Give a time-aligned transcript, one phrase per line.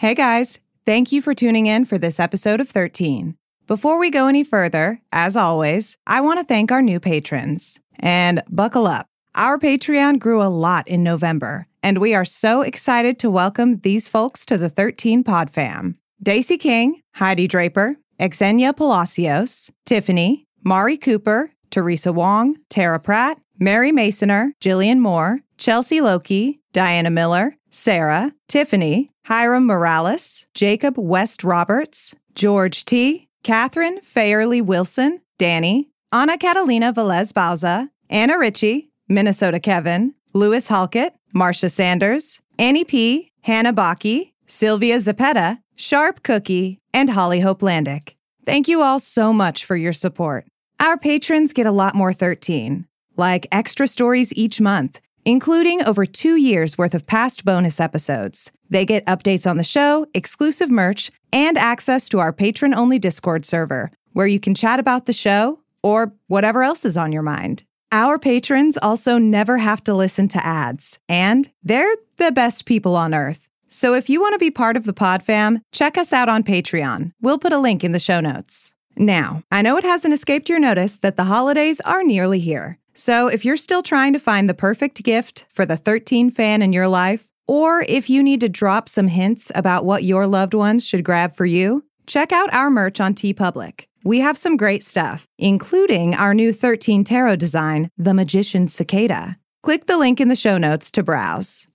[0.00, 3.36] Hey guys, thank you for tuning in for this episode of 13.
[3.66, 7.80] Before we go any further, as always, I want to thank our new patrons.
[7.98, 9.04] And buckle up.
[9.34, 14.08] Our Patreon grew a lot in November, and we are so excited to welcome these
[14.08, 15.98] folks to the 13 Pod Fam.
[16.22, 17.96] Daisy King, Heidi Draper,
[18.32, 26.62] Xenia Palacios, Tiffany, Mari Cooper, Teresa Wong, Tara Pratt, Mary Masoner, Jillian Moore, Chelsea Loki,
[26.72, 35.88] Diana Miller, Sarah, Tiffany, Hiram Morales, Jacob West Roberts, George T., Catherine Fairley Wilson, Danny,
[36.12, 43.72] Anna Catalina Velez Bauza, Anna Ritchie, Minnesota Kevin, Lewis Halkett, Marcia Sanders, Annie P., Hannah
[43.72, 48.14] Baki, Sylvia Zapeta, Sharp Cookie, and Holly Hope Landick.
[48.44, 50.46] Thank you all so much for your support.
[50.80, 56.36] Our patrons get a lot more 13, like extra stories each month, including over two
[56.36, 58.52] years worth of past bonus episodes.
[58.68, 63.44] They get updates on the show, exclusive merch, and access to our patron only Discord
[63.44, 67.64] server, where you can chat about the show or whatever else is on your mind.
[67.92, 73.14] Our patrons also never have to listen to ads, and they're the best people on
[73.14, 73.48] earth.
[73.66, 76.42] So if you want to be part of the Pod Fam, check us out on
[76.42, 77.12] Patreon.
[77.20, 78.74] We'll put a link in the show notes.
[78.96, 82.78] Now, I know it hasn't escaped your notice that the holidays are nearly here.
[83.00, 86.74] So if you're still trying to find the perfect gift for the 13 fan in
[86.74, 90.86] your life, or if you need to drop some hints about what your loved ones
[90.86, 93.86] should grab for you, check out our merch on TeePublic.
[94.04, 99.38] We have some great stuff, including our new 13 tarot design, The Magician Cicada.
[99.62, 101.68] Click the link in the show notes to browse.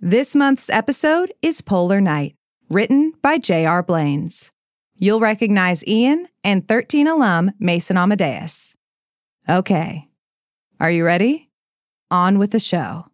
[0.00, 2.36] This month's episode is Polar Night,
[2.70, 3.82] written by J.R.
[3.82, 4.52] Blanes.
[4.94, 8.76] You'll recognize Ian and 13 alum Mason Amadeus.
[9.48, 10.08] Okay,
[10.84, 11.48] are you ready?
[12.10, 13.06] On with the show.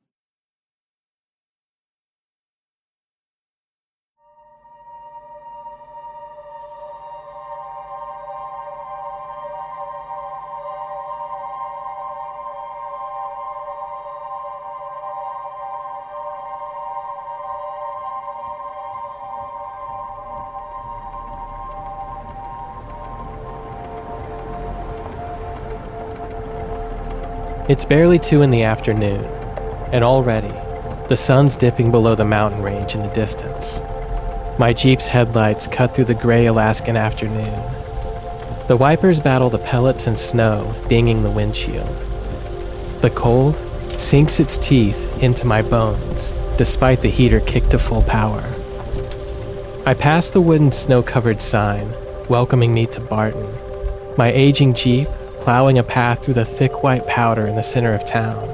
[27.71, 29.25] It's barely two in the afternoon,
[29.93, 30.53] and already,
[31.07, 33.85] the sun's dipping below the mountain range in the distance.
[34.59, 37.63] My Jeep's headlights cut through the gray Alaskan afternoon.
[38.67, 41.97] The wipers battle the pellets and snow dinging the windshield.
[43.03, 43.57] The cold
[43.97, 48.43] sinks its teeth into my bones despite the heater kicked to full power.
[49.87, 51.95] I pass the wooden snow covered sign
[52.29, 53.49] welcoming me to Barton.
[54.17, 55.07] My aging Jeep
[55.41, 58.49] plowing a path through the thick white powder in the center of town.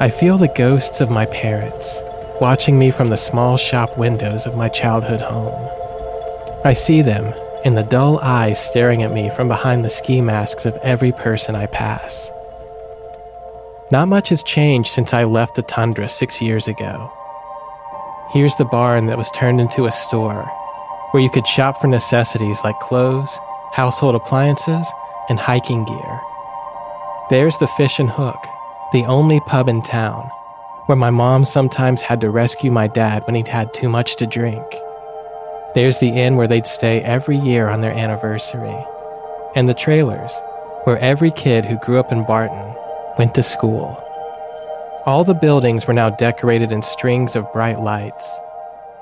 [0.00, 2.00] I feel the ghosts of my parents
[2.40, 5.70] watching me from the small shop windows of my childhood home.
[6.64, 7.32] I see them
[7.64, 11.54] in the dull eyes staring at me from behind the ski masks of every person
[11.54, 12.30] I pass.
[13.90, 17.12] Not much has changed since I left the tundra six years ago.
[18.30, 20.44] Here's the barn that was turned into a store
[21.12, 23.38] where you could shop for necessities like clothes,
[23.72, 24.90] household appliances,
[25.28, 26.20] and hiking gear.
[27.30, 28.36] There's the Fish and Hook,
[28.92, 30.30] the only pub in town,
[30.86, 34.26] where my mom sometimes had to rescue my dad when he'd had too much to
[34.26, 34.64] drink.
[35.74, 38.76] There's the inn where they'd stay every year on their anniversary.
[39.56, 40.38] And the trailers,
[40.84, 42.74] where every kid who grew up in Barton
[43.18, 44.00] went to school.
[45.06, 48.38] All the buildings were now decorated in strings of bright lights.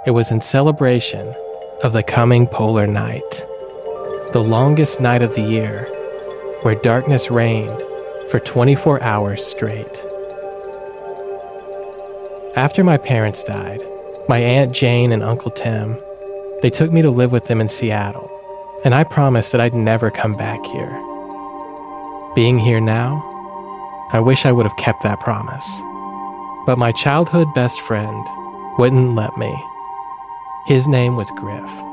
[0.06, 1.34] It was in celebration
[1.82, 3.46] of the coming polar night,
[4.32, 5.88] the longest night of the year
[6.62, 7.82] where darkness reigned
[8.30, 10.06] for 24 hours straight.
[12.56, 13.82] After my parents died,
[14.28, 15.98] my Aunt Jane and Uncle Tim,
[16.62, 18.30] they took me to live with them in Seattle,
[18.84, 20.92] and I promised that I'd never come back here.
[22.34, 23.28] Being here now,
[24.12, 25.80] I wish I would have kept that promise.
[26.64, 28.26] But my childhood best friend
[28.78, 29.52] wouldn't let me.
[30.66, 31.91] His name was Griff.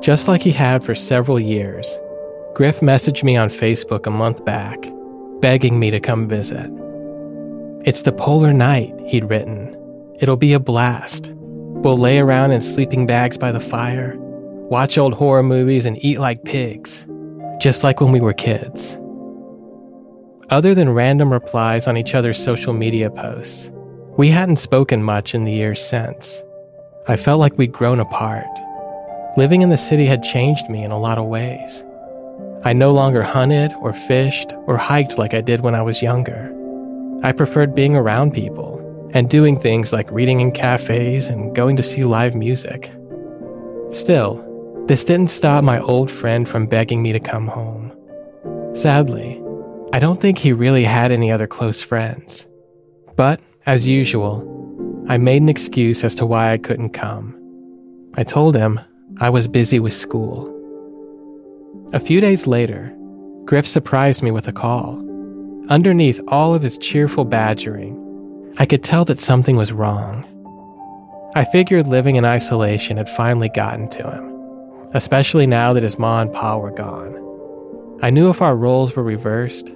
[0.00, 1.98] Just like he had for several years,
[2.54, 4.78] Griff messaged me on Facebook a month back,
[5.40, 6.70] begging me to come visit.
[7.84, 9.76] It's the polar night, he'd written.
[10.18, 11.32] It'll be a blast.
[11.34, 16.18] We'll lay around in sleeping bags by the fire, watch old horror movies, and eat
[16.18, 17.06] like pigs,
[17.60, 18.98] just like when we were kids.
[20.48, 23.70] Other than random replies on each other's social media posts,
[24.16, 26.42] we hadn't spoken much in the years since.
[27.06, 28.48] I felt like we'd grown apart.
[29.36, 31.84] Living in the city had changed me in a lot of ways.
[32.64, 36.54] I no longer hunted or fished or hiked like I did when I was younger.
[37.22, 38.80] I preferred being around people,
[39.12, 42.92] and doing things like reading in cafes and going to see live music.
[43.88, 44.46] Still,
[44.86, 47.92] this didn't stop my old friend from begging me to come home.
[48.74, 49.42] Sadly,
[49.92, 52.46] I don't think he really had any other close friends.
[53.16, 54.46] But, as usual,
[55.08, 57.36] I made an excuse as to why I couldn't come.
[58.14, 58.80] I told him
[59.22, 60.48] I was busy with school.
[61.92, 62.90] A few days later,
[63.44, 64.96] Griff surprised me with a call.
[65.68, 67.98] Underneath all of his cheerful badgering,
[68.56, 70.24] I could tell that something was wrong.
[71.34, 76.22] I figured living in isolation had finally gotten to him, especially now that his ma
[76.22, 77.14] and pa were gone.
[78.00, 79.70] I knew if our roles were reversed,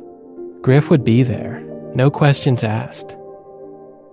[0.63, 1.61] Griff would be there,
[1.95, 3.15] no questions asked.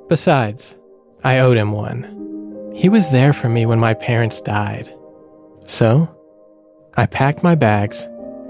[0.10, 0.78] Besides,
[1.24, 2.74] I owed him one.
[2.76, 4.94] He was there for me when my parents died.
[5.66, 6.14] So,
[6.96, 8.08] I packed my bags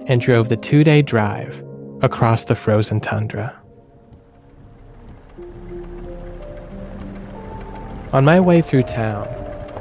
[0.08, 1.64] and drove the two day drive
[2.02, 3.56] across the frozen tundra.
[8.14, 9.28] On my way through town,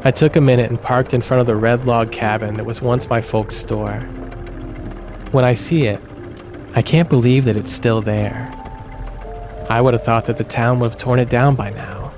[0.05, 2.81] I took a minute and parked in front of the red log cabin that was
[2.81, 4.00] once my folks' store.
[5.32, 6.00] When I see it,
[6.75, 8.53] I can't believe that it's still there.
[9.69, 12.12] I would have thought that the town would have torn it down by now.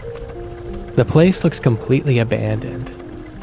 [0.96, 2.88] The place looks completely abandoned.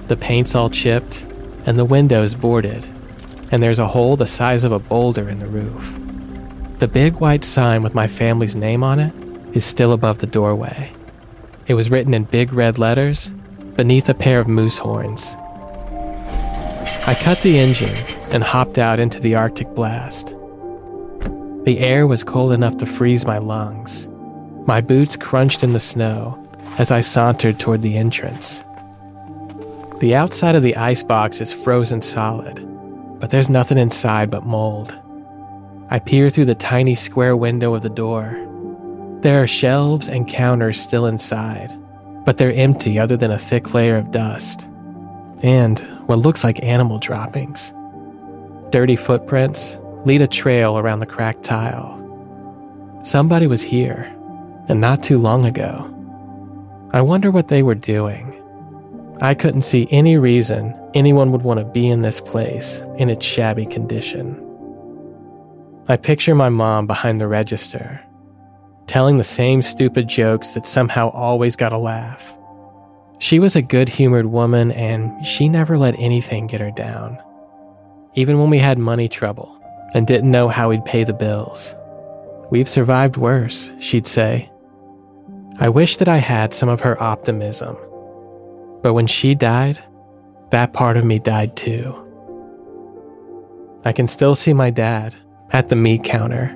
[0.07, 1.28] The paint's all chipped,
[1.65, 2.85] and the windows boarded,
[3.51, 5.95] and there's a hole the size of a boulder in the roof.
[6.79, 9.13] The big white sign with my family's name on it
[9.53, 10.91] is still above the doorway.
[11.67, 13.29] It was written in big red letters
[13.75, 15.35] beneath a pair of moose horns.
[17.05, 17.95] I cut the engine
[18.31, 20.35] and hopped out into the Arctic blast.
[21.63, 24.07] The air was cold enough to freeze my lungs.
[24.65, 26.37] My boots crunched in the snow
[26.77, 28.63] as I sauntered toward the entrance.
[29.99, 32.65] The outside of the icebox is frozen solid,
[33.19, 34.97] but there's nothing inside but mold.
[35.89, 38.37] I peer through the tiny square window of the door.
[39.19, 41.77] There are shelves and counters still inside,
[42.23, 44.65] but they're empty other than a thick layer of dust.
[45.43, 47.73] And what looks like animal droppings.
[48.69, 51.97] Dirty footprints lead a trail around the cracked tile.
[53.03, 54.03] Somebody was here,
[54.69, 55.93] and not too long ago.
[56.93, 58.28] I wonder what they were doing.
[59.21, 63.25] I couldn't see any reason anyone would want to be in this place in its
[63.25, 64.41] shabby condition.
[65.89, 67.99] I picture my mom behind the register,
[68.87, 72.37] telling the same stupid jokes that somehow always got a laugh.
[73.17, 77.21] She was a good humored woman and she never let anything get her down.
[78.13, 79.61] Even when we had money trouble
[79.93, 81.75] and didn't know how we'd pay the bills.
[82.51, 84.49] We've survived worse, she'd say.
[85.59, 87.75] I wish that I had some of her optimism
[88.81, 89.79] but when she died,
[90.51, 91.95] that part of me died too.
[93.85, 95.15] I can still see my dad
[95.51, 96.55] at the meat counter,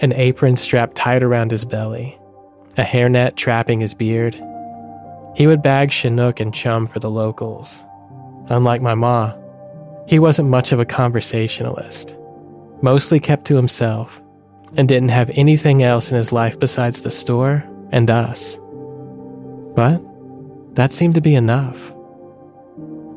[0.00, 2.18] an apron strapped tight around his belly,
[2.76, 4.34] a hairnet trapping his beard.
[5.36, 7.84] He would bag Chinook and chum for the locals.
[8.48, 9.34] Unlike my ma,
[10.06, 12.18] he wasn't much of a conversationalist,
[12.82, 14.22] mostly kept to himself,
[14.76, 18.58] and didn't have anything else in his life besides the store and us.
[19.74, 20.02] But
[20.78, 21.92] that seemed to be enough.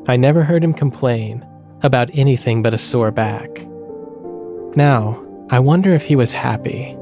[0.07, 1.45] I never heard him complain
[1.83, 3.51] about anything but a sore back.
[4.75, 6.97] Now, I wonder if he was happy.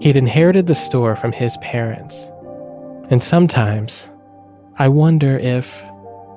[0.00, 2.30] He'd inherited the store from his parents.
[3.10, 4.08] And sometimes,
[4.78, 5.84] I wonder if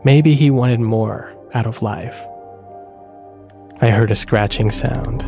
[0.04, 2.20] maybe he wanted more out of life.
[3.82, 5.22] I heard a scratching sound,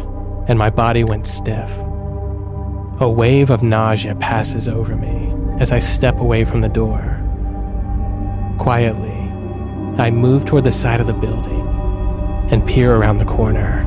[0.50, 1.78] and my body went stiff.
[3.00, 7.19] A wave of nausea passes over me as I step away from the door.
[8.60, 9.18] Quietly,
[9.98, 11.66] I move toward the side of the building
[12.52, 13.86] and peer around the corner.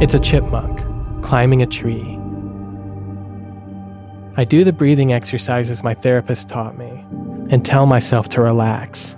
[0.00, 0.80] It's a chipmunk
[1.22, 2.18] climbing a tree.
[4.36, 7.04] I do the breathing exercises my therapist taught me
[7.50, 9.16] and tell myself to relax.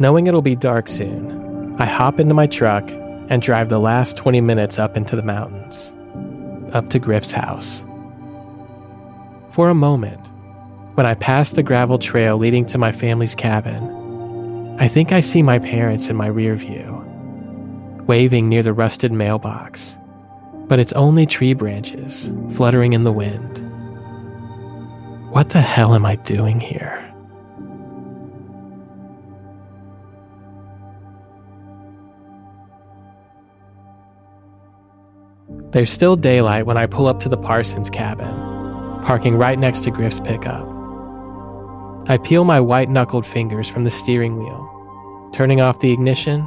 [0.00, 4.40] Knowing it'll be dark soon, I hop into my truck and drive the last 20
[4.40, 5.94] minutes up into the mountains,
[6.74, 7.84] up to Griff's house.
[9.54, 10.32] For a moment,
[10.94, 15.44] when I pass the gravel trail leading to my family's cabin, I think I see
[15.44, 17.04] my parents in my rear view,
[18.08, 19.96] waving near the rusted mailbox.
[20.66, 23.58] But it's only tree branches fluttering in the wind.
[25.32, 27.00] What the hell am I doing here?
[35.70, 38.53] There's still daylight when I pull up to the Parsons cabin
[39.04, 40.66] parking right next to Griff's pickup.
[42.08, 46.40] I peel my white knuckled fingers from the steering wheel, turning off the ignition,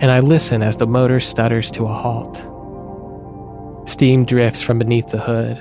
[0.00, 2.36] and I listen as the motor stutters to a halt.
[3.88, 5.58] Steam drifts from beneath the hood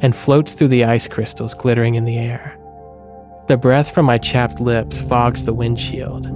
[0.00, 2.56] and floats through the ice crystals glittering in the air.
[3.48, 6.26] The breath from my chapped lips fogs the windshield.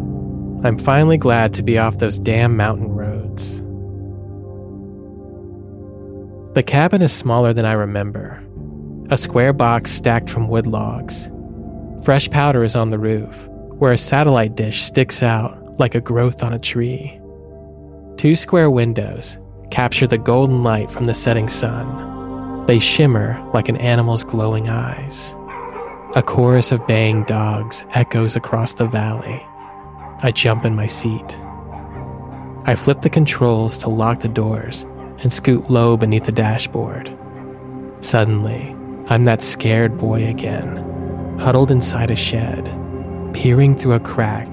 [0.64, 3.62] I'm finally glad to be off those damn mountain roads.
[6.54, 8.42] The cabin is smaller than I remember.
[9.10, 11.30] A square box stacked from wood logs.
[12.02, 13.48] Fresh powder is on the roof,
[13.78, 17.18] where a satellite dish sticks out like a growth on a tree.
[18.18, 19.38] Two square windows
[19.70, 22.66] capture the golden light from the setting sun.
[22.66, 25.34] They shimmer like an animal's glowing eyes.
[26.14, 29.40] A chorus of baying dogs echoes across the valley.
[30.22, 31.38] I jump in my seat.
[32.66, 34.82] I flip the controls to lock the doors
[35.20, 37.16] and scoot low beneath the dashboard.
[38.00, 38.74] Suddenly,
[39.10, 42.66] I'm that scared boy again, huddled inside a shed,
[43.32, 44.48] peering through a crack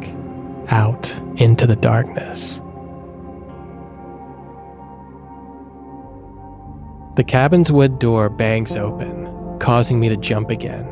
[0.70, 2.62] out into the darkness.
[7.18, 10.86] The cabin's wood door bangs open, causing me to jump again.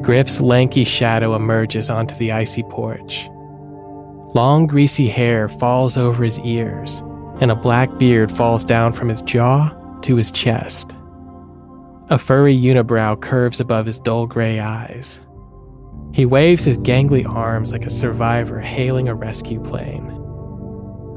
[0.00, 3.28] Griff's lanky shadow emerges onto the icy porch.
[4.34, 7.04] Long, greasy hair falls over his ears,
[7.40, 9.68] and a black beard falls down from his jaw
[10.00, 10.94] to his chest.
[12.10, 15.20] A furry unibrow curves above his dull gray eyes.
[16.14, 20.06] He waves his gangly arms like a survivor hailing a rescue plane.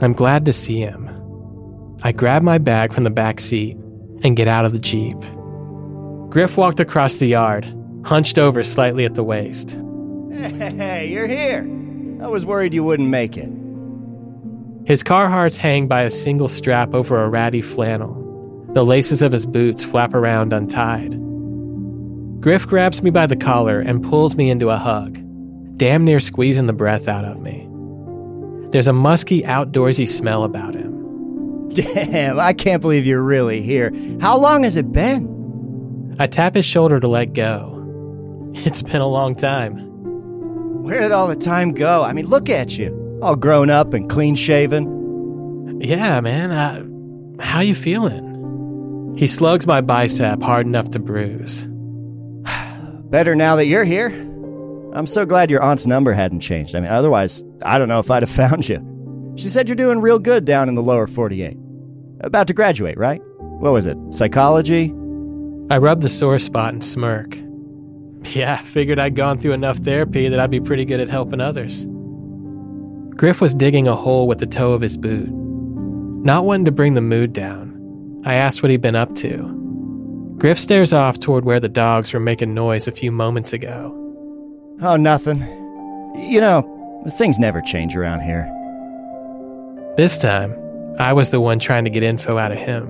[0.02, 1.10] I'm glad to see him.
[2.04, 3.78] I grab my bag from the back seat
[4.24, 5.18] and get out of the Jeep.
[6.30, 9.78] Griff walked across the yard, hunched over slightly at the waist.
[10.34, 11.62] Hey, you're here.
[12.22, 13.50] I was worried you wouldn't make it.
[14.86, 18.21] His Carhartts hang by a single strap over a ratty flannel.
[18.74, 21.12] The laces of his boots flap around untied.
[22.42, 25.20] Griff grabs me by the collar and pulls me into a hug,
[25.78, 27.68] damn near squeezing the breath out of me.
[28.72, 31.70] There's a musky, outdoorsy smell about him.
[31.74, 33.92] Damn, I can't believe you're really here.
[34.22, 36.16] How long has it been?
[36.20, 37.70] I tap his shoulder to let go.
[38.54, 39.78] It's been a long time.
[40.84, 42.04] Where did all the time go?
[42.04, 45.80] I mean, look at you, all grown up and clean shaven.
[45.82, 46.52] Yeah, man.
[46.52, 48.31] Uh, how you feeling?
[49.16, 51.68] He slugs my bicep hard enough to bruise.
[53.10, 54.08] Better now that you're here.
[54.94, 56.76] I'm so glad your aunt's number hadn't changed.
[56.76, 58.88] I mean, otherwise, I don't know if I'd have found you.
[59.38, 61.58] She said you're doing real good down in the lower 48.
[62.22, 63.22] About to graduate, right?
[63.38, 63.98] What was it?
[64.12, 64.94] Psychology?
[65.70, 67.38] I rub the sore spot and smirk.
[68.26, 71.88] Yeah, figured I'd gone through enough therapy that I'd be pretty good at helping others.
[73.16, 75.30] Griff was digging a hole with the toe of his boot.
[75.30, 77.71] Not wanting to bring the mood down,
[78.24, 79.58] I asked what he'd been up to.
[80.38, 83.98] Griff stares off toward where the dogs were making noise a few moments ago.
[84.82, 85.40] Oh, nothing.
[86.16, 88.50] You know, things never change around here.
[89.98, 90.56] This time,
[91.00, 92.90] I was the one trying to get info out of him.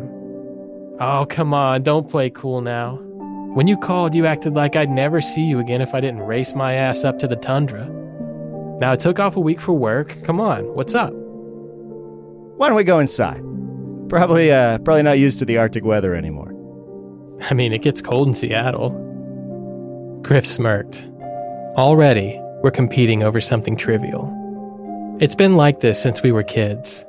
[1.00, 2.98] Oh, come on, don't play cool now.
[3.54, 6.56] When you called, you acted like I'd never see you again if I didn't race
[6.56, 7.90] my ass up to the tundra.
[8.80, 10.16] Now I took off a week for work.
[10.24, 11.14] Come on, what's up?
[11.14, 13.44] Why don't we go inside?
[14.12, 16.54] Probably, uh, probably not used to the Arctic weather anymore.
[17.50, 18.90] I mean, it gets cold in Seattle.
[20.22, 21.10] Griff smirked.
[21.78, 24.30] Already, we're competing over something trivial.
[25.22, 27.06] It's been like this since we were kids,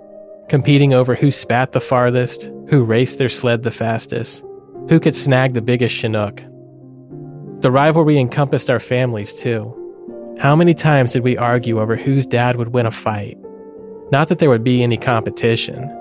[0.49, 4.45] competing over who spat the farthest, who raced their sled the fastest,
[4.89, 6.41] who could snag the biggest Chinook.
[7.63, 9.75] The rivalry encompassed our families too.
[10.39, 13.37] How many times did we argue over whose dad would win a fight?
[14.13, 15.99] Not that there would be any competition.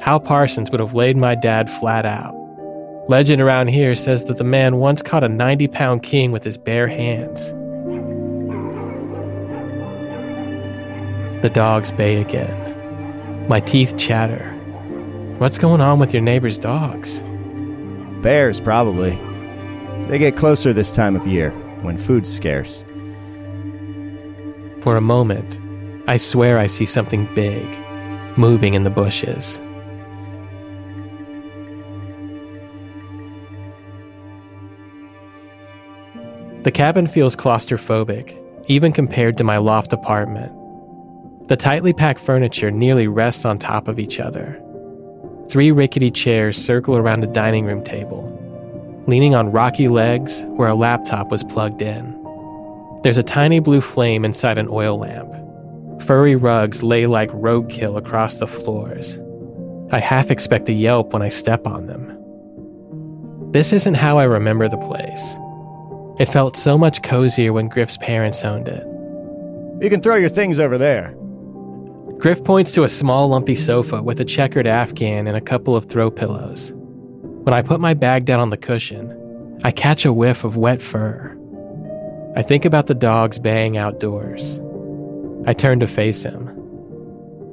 [0.00, 2.34] Hal Parsons would have laid my dad flat out.
[3.08, 6.58] Legend around here says that the man once caught a 90 pound king with his
[6.58, 7.52] bare hands.
[11.42, 13.48] The dogs bay again.
[13.48, 14.50] My teeth chatter.
[15.38, 17.22] What's going on with your neighbor's dogs?
[18.22, 19.18] Bears, probably.
[20.08, 21.50] They get closer this time of year,
[21.82, 22.84] when food's scarce.
[24.80, 25.60] For a moment,
[26.08, 27.66] I swear I see something big
[28.38, 29.60] moving in the bushes.
[36.66, 40.50] The cabin feels claustrophobic, even compared to my loft apartment.
[41.46, 44.60] The tightly packed furniture nearly rests on top of each other.
[45.48, 48.24] Three rickety chairs circle around a dining room table,
[49.06, 52.12] leaning on rocky legs where a laptop was plugged in.
[53.04, 55.32] There's a tiny blue flame inside an oil lamp.
[56.02, 59.20] Furry rugs lay like roadkill across the floors.
[59.92, 63.52] I half expect a yelp when I step on them.
[63.52, 65.36] This isn't how I remember the place.
[66.18, 68.86] It felt so much cozier when Griff's parents owned it.
[69.82, 71.14] You can throw your things over there.
[72.18, 75.84] Griff points to a small, lumpy sofa with a checkered afghan and a couple of
[75.84, 76.72] throw pillows.
[77.42, 79.12] When I put my bag down on the cushion,
[79.62, 81.36] I catch a whiff of wet fur.
[82.34, 84.60] I think about the dogs baying outdoors.
[85.46, 86.48] I turn to face him.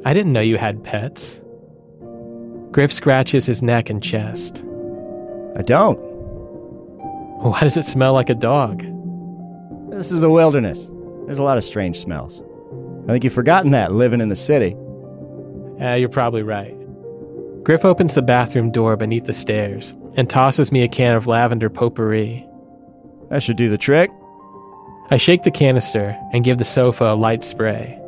[0.05, 1.41] I didn't know you had pets.
[2.71, 4.65] Griff scratches his neck and chest.
[5.55, 5.99] I don't.
[7.51, 8.85] Why does it smell like a dog?
[9.89, 10.89] This is the wilderness.
[11.25, 12.41] There's a lot of strange smells.
[13.03, 14.77] I think you've forgotten that living in the city.
[15.77, 16.73] You're probably right.
[17.63, 21.69] Griff opens the bathroom door beneath the stairs and tosses me a can of lavender
[21.69, 22.47] potpourri.
[23.29, 24.09] That should do the trick.
[25.11, 27.99] I shake the canister and give the sofa a light spray.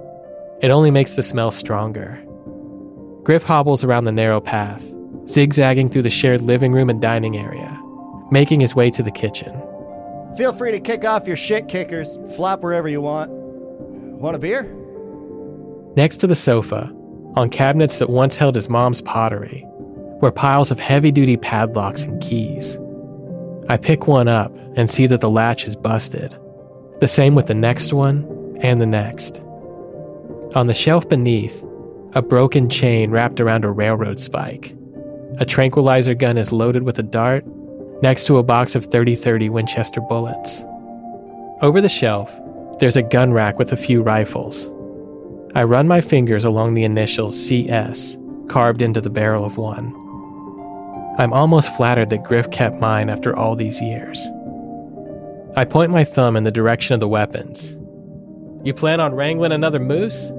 [0.62, 2.24] It only makes the smell stronger.
[3.24, 4.94] Griff hobbles around the narrow path,
[5.28, 7.82] zigzagging through the shared living room and dining area,
[8.32, 9.62] making his way to the kitchen.
[10.38, 13.32] Feel free to kick off your shit kickers, flop wherever you want.
[13.32, 14.64] Want a beer?
[15.96, 16.92] Next to the sofa,
[17.36, 19.66] on cabinets that once held his mom's pottery,
[20.22, 22.78] were piles of heavy duty padlocks and keys.
[23.70, 26.36] I pick one up and see that the latch is busted.
[27.00, 29.42] The same with the next one and the next.
[30.56, 31.64] On the shelf beneath,
[32.14, 34.76] a broken chain wrapped around a railroad spike.
[35.40, 37.46] A tranquilizer gun is loaded with a dart
[38.02, 40.64] next to a box of 30 30 Winchester bullets.
[41.62, 42.32] Over the shelf,
[42.80, 44.70] there's a gun rack with a few rifles.
[45.56, 48.18] I run my fingers along the initials CS
[48.50, 49.94] carved into the barrel of one.
[51.18, 54.28] I'm almost flattered that Griff kept mine after all these years.
[55.56, 57.78] I point my thumb in the direction of the weapons.
[58.66, 60.32] You plan on wrangling another moose?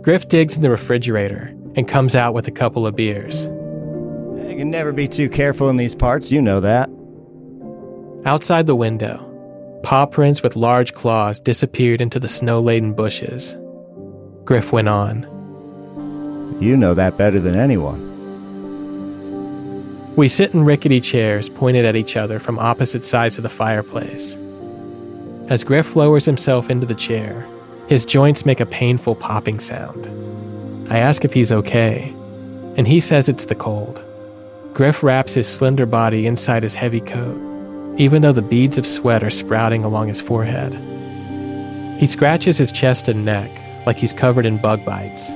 [0.00, 3.48] Griff digs in the refrigerator and comes out with a couple of beers.
[4.48, 6.90] You can never be too careful in these parts, you know that.
[8.24, 9.18] Outside the window,
[9.82, 13.56] paw prints with large claws disappeared into the snow laden bushes.
[14.44, 15.26] Griff went on.
[16.60, 18.12] You know that better than anyone.
[20.14, 24.38] We sit in rickety chairs pointed at each other from opposite sides of the fireplace.
[25.48, 27.46] As Griff lowers himself into the chair,
[27.88, 30.06] his joints make a painful popping sound.
[30.90, 32.14] I ask if he's okay,
[32.76, 34.02] and he says it's the cold.
[34.74, 37.40] Griff wraps his slender body inside his heavy coat,
[37.96, 40.74] even though the beads of sweat are sprouting along his forehead.
[42.00, 43.52] He scratches his chest and neck
[43.86, 45.30] like he's covered in bug bites.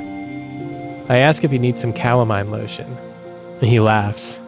[1.09, 2.99] I ask if he needs some calamine lotion,
[3.61, 4.41] and he laughs.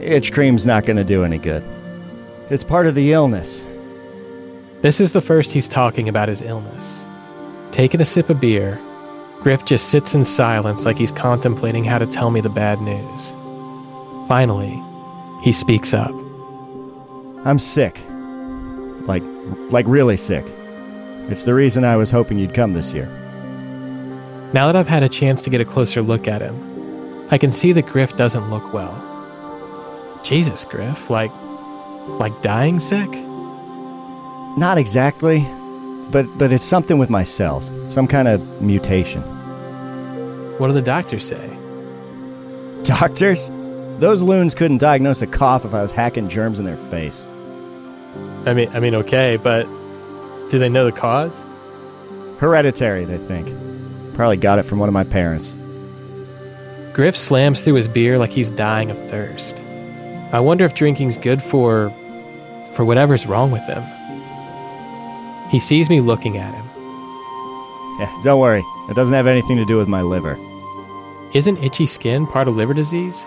[0.00, 1.64] Itch cream's not going to do any good.
[2.50, 3.64] It's part of the illness.
[4.82, 7.06] This is the first he's talking about his illness.
[7.70, 8.78] Taking a sip of beer,
[9.40, 13.32] Griff just sits in silence like he's contemplating how to tell me the bad news.
[14.28, 14.82] Finally,
[15.42, 16.14] he speaks up.
[17.44, 18.00] I'm sick.
[19.06, 19.22] Like,
[19.70, 20.44] like really sick.
[21.28, 23.06] It's the reason I was hoping you'd come this year.
[24.52, 27.52] Now that I've had a chance to get a closer look at him, I can
[27.52, 29.02] see that Griff doesn't look well.
[30.24, 31.32] Jesus, Griff, like,
[32.20, 33.08] like dying sick?
[34.56, 35.46] Not exactly,
[36.10, 39.22] but but it's something with my cells, some kind of mutation.
[40.58, 41.50] What do the doctors say?
[42.82, 43.50] Doctors?
[43.98, 47.26] Those loons couldn't diagnose a cough if I was hacking germs in their face.
[48.44, 49.64] I mean, I mean, okay, but
[50.50, 51.42] do they know the cause?
[52.38, 53.48] Hereditary, they think.
[54.14, 55.56] Probably got it from one of my parents.
[56.92, 59.60] Griff slams through his beer like he's dying of thirst.
[60.32, 61.90] I wonder if drinking's good for.
[62.74, 63.82] for whatever's wrong with him.
[65.50, 66.64] He sees me looking at him.
[67.98, 68.62] Yeah, don't worry.
[68.90, 70.38] It doesn't have anything to do with my liver.
[71.32, 73.26] Isn't itchy skin part of liver disease?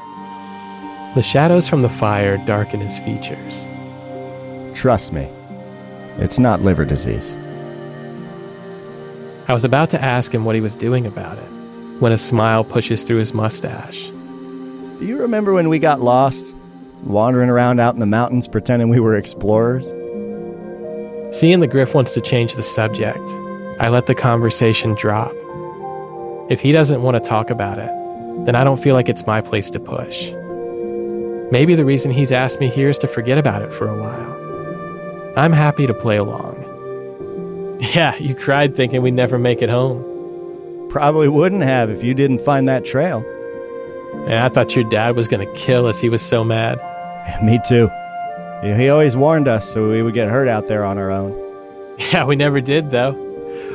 [1.16, 3.68] The shadows from the fire darken his features.
[4.76, 5.28] Trust me,
[6.20, 7.36] it's not liver disease.
[9.48, 11.50] I was about to ask him what he was doing about it
[12.00, 14.10] when a smile pushes through his mustache.
[14.10, 16.54] Do you remember when we got lost?
[17.04, 19.88] Wandering around out in the mountains pretending we were explorers?
[21.36, 23.18] Seeing the Griff wants to change the subject,
[23.80, 25.34] I let the conversation drop.
[26.52, 27.92] If he doesn't want to talk about it,
[28.46, 30.36] then I don't feel like it's my place to push.
[31.52, 35.38] Maybe the reason he's asked me here is to forget about it for a while.
[35.38, 36.58] I'm happy to play along.
[37.96, 40.04] Yeah, you cried thinking we'd never make it home.
[40.90, 43.24] Probably wouldn't have if you didn't find that trail.
[44.26, 46.02] And I thought your dad was going to kill us.
[46.02, 46.78] He was so mad.
[47.42, 47.88] Me too.
[48.62, 51.32] Yeah, he always warned us so we would get hurt out there on our own.
[52.12, 53.12] Yeah, we never did, though.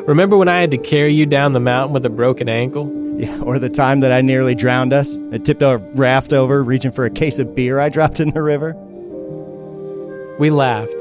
[0.07, 2.87] Remember when I had to carry you down the mountain with a broken ankle?
[3.17, 5.19] Yeah, or the time that I nearly drowned us.
[5.33, 8.43] I tipped our raft over, reaching for a case of beer I dropped in the
[8.43, 8.75] river.
[10.39, 10.95] We laughed.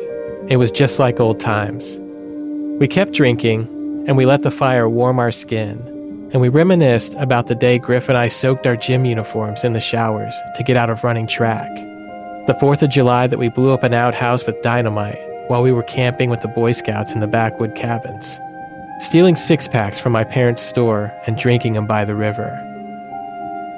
[0.47, 1.99] It was just like old times.
[2.79, 3.61] We kept drinking,
[4.07, 5.93] and we let the fire warm our skin
[6.33, 9.79] and we reminisced about the day Griff and I soaked our gym uniforms in the
[9.79, 11.69] showers to get out of running track.
[12.47, 15.83] The 4th of July that we blew up an outhouse with dynamite while we were
[15.83, 18.39] camping with the Boy Scouts in the backwood cabins.
[19.03, 22.49] Stealing six packs from my parents' store and drinking them by the river.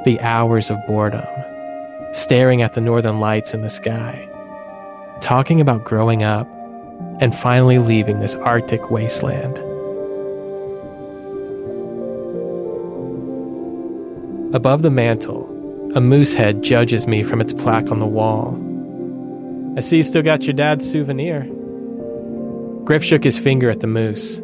[0.05, 1.25] The hours of boredom.
[2.13, 4.29] Staring at the northern lights in the sky.
[5.21, 6.47] Talking about growing up
[7.19, 9.57] and finally leaving this Arctic wasteland.
[14.53, 15.49] Above the mantle,
[15.95, 18.53] a moose head judges me from its plaque on the wall.
[19.75, 21.49] I see you still got your dad's souvenir.
[22.83, 24.39] Griff shook his finger at the moose.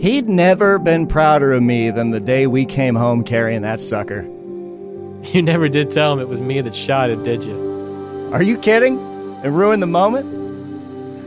[0.00, 4.28] He'd never been prouder of me than the day we came home carrying that sucker.
[5.22, 8.30] You never did tell him it was me that shot it, did you?
[8.32, 8.98] Are you kidding?
[9.44, 10.24] And ruined the moment?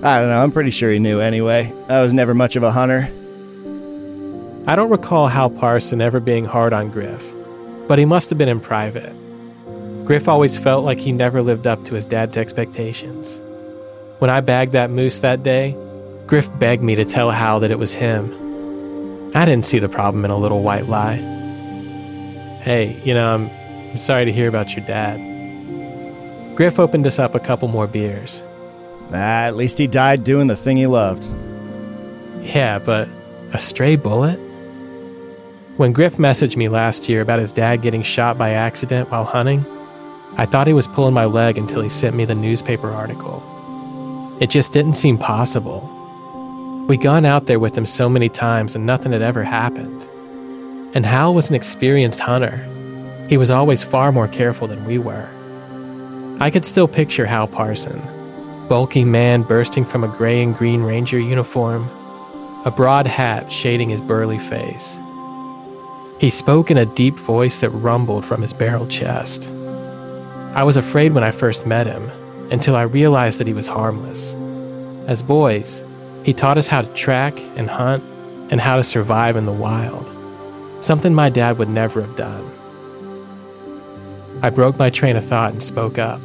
[0.03, 1.71] I don't know, I'm pretty sure he knew anyway.
[1.89, 3.03] I was never much of a hunter.
[4.65, 7.23] I don't recall Hal Parson ever being hard on Griff
[7.87, 9.13] but he must have been in private.
[10.05, 13.39] Griff always felt like he never lived up to his dad's expectations.
[14.19, 15.77] When I bagged that moose that day,
[16.27, 18.31] Griff begged me to tell Hal that it was him.
[19.35, 21.17] I didn't see the problem in a little white lie.
[22.61, 23.49] Hey, you know, I'm,
[23.89, 25.17] I'm sorry to hear about your dad.
[26.55, 28.43] Griff opened us up a couple more beers.
[29.11, 31.33] Ah, at least he died doing the thing he loved.
[32.41, 33.09] Yeah, but
[33.53, 34.37] a stray bullet?
[35.77, 39.65] When Griff messaged me last year about his dad getting shot by accident while hunting,
[40.37, 43.41] I thought he was pulling my leg until he sent me the newspaper article.
[44.39, 45.89] It just didn't seem possible.
[46.87, 50.05] We'd gone out there with him so many times and nothing had ever happened.
[50.93, 52.57] And Hal was an experienced hunter.
[53.29, 55.29] He was always far more careful than we were.
[56.41, 58.01] I could still picture Hal Parson,
[58.67, 61.87] bulky man bursting from a gray and green ranger uniform,
[62.65, 64.99] a broad hat shading his burly face.
[66.19, 69.51] He spoke in a deep voice that rumbled from his barrel chest.
[70.53, 72.09] I was afraid when I first met him,
[72.51, 74.35] until I realized that he was harmless.
[75.07, 75.83] As boys,
[76.23, 78.03] he taught us how to track and hunt
[78.49, 80.11] and how to survive in the wild,
[80.81, 82.49] something my dad would never have done.
[84.41, 86.21] I broke my train of thought and spoke up.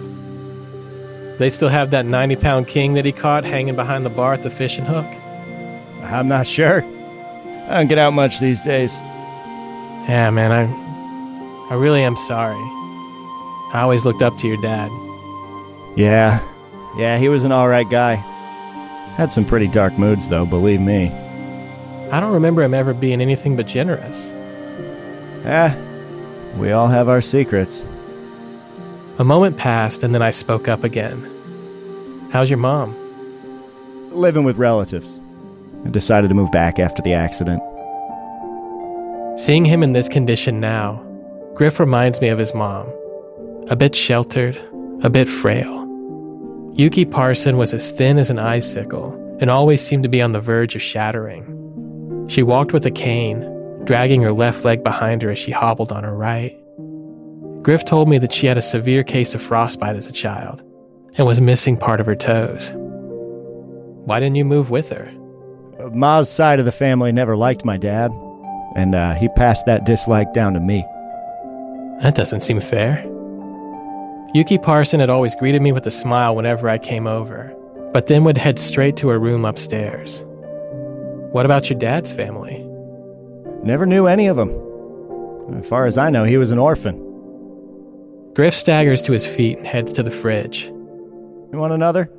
[1.39, 4.43] They still have that 90 pound king that he caught hanging behind the bar at
[4.43, 5.07] the fishing hook?
[6.03, 6.83] I'm not sure.
[6.83, 9.01] I don't get out much these days.
[10.09, 10.89] Yeah, man, I
[11.71, 12.57] I really am sorry.
[13.75, 14.91] I always looked up to your dad.
[15.97, 16.41] Yeah.
[16.97, 18.25] Yeah, he was an alright guy.
[19.19, 21.11] Had some pretty dark moods, though, believe me.
[22.13, 24.31] I don't remember him ever being anything but generous.
[25.45, 25.77] Eh,
[26.57, 27.85] we all have our secrets.
[29.19, 31.29] A moment passed, and then I spoke up again.
[32.31, 32.95] How's your mom?
[34.13, 35.19] Living with relatives.
[35.85, 37.61] I decided to move back after the accident.
[39.41, 41.03] Seeing him in this condition now,
[41.55, 42.87] Griff reminds me of his mom.
[43.69, 44.57] A bit sheltered,
[45.03, 45.88] a bit frail.
[46.79, 50.41] Yuki Parson was as thin as an icicle and always seemed to be on the
[50.41, 51.45] verge of shattering.
[52.29, 53.43] She walked with a cane,
[53.83, 56.57] dragging her left leg behind her as she hobbled on her right.
[57.65, 60.63] Griff told me that she had a severe case of frostbite as a child
[61.17, 62.73] and was missing part of her toes.
[62.77, 65.11] Why didn't you move with her?
[65.93, 68.13] Ma's side of the family never liked my dad
[68.77, 70.87] and uh, he passed that dislike down to me.
[72.03, 73.05] That doesn't seem fair.
[74.35, 77.55] Yuki Parson had always greeted me with a smile whenever I came over,
[77.93, 80.23] but then would head straight to her room upstairs.
[81.33, 82.63] What about your dad's family?
[83.63, 84.51] Never knew any of them.
[85.59, 87.05] As far as I know, he was an orphan.
[88.35, 90.65] Griff staggers to his feet and heads to the fridge.
[90.67, 92.11] You want another?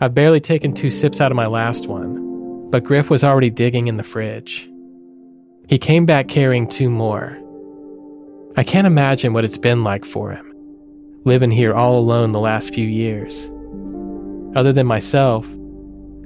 [0.00, 3.88] I've barely taken two sips out of my last one, but Griff was already digging
[3.88, 4.70] in the fridge.
[5.68, 7.38] He came back carrying two more.
[8.58, 10.45] I can't imagine what it's been like for him,
[11.26, 13.50] living here all alone the last few years.
[14.56, 15.44] Other than myself,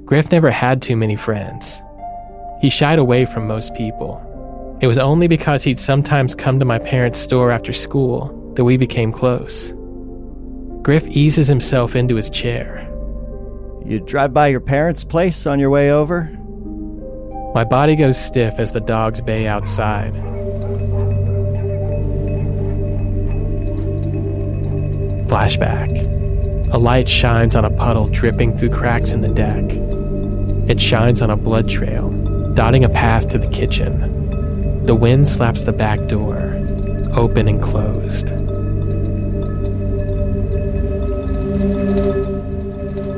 [0.05, 1.81] Griff never had too many friends.
[2.61, 4.27] He shied away from most people.
[4.79, 8.77] It was only because he'd sometimes come to my parents' store after school that we
[8.77, 9.73] became close.
[10.83, 12.87] Griff eases himself into his chair.
[13.83, 16.29] You drive by your parents' place on your way over?
[17.55, 20.15] My body goes stiff as the dogs bay outside.
[25.31, 25.89] Flashback.
[26.73, 29.63] A light shines on a puddle dripping through cracks in the deck.
[30.69, 32.09] It shines on a blood trail,
[32.53, 34.85] dotting a path to the kitchen.
[34.85, 36.37] The wind slaps the back door,
[37.15, 38.33] open and closed.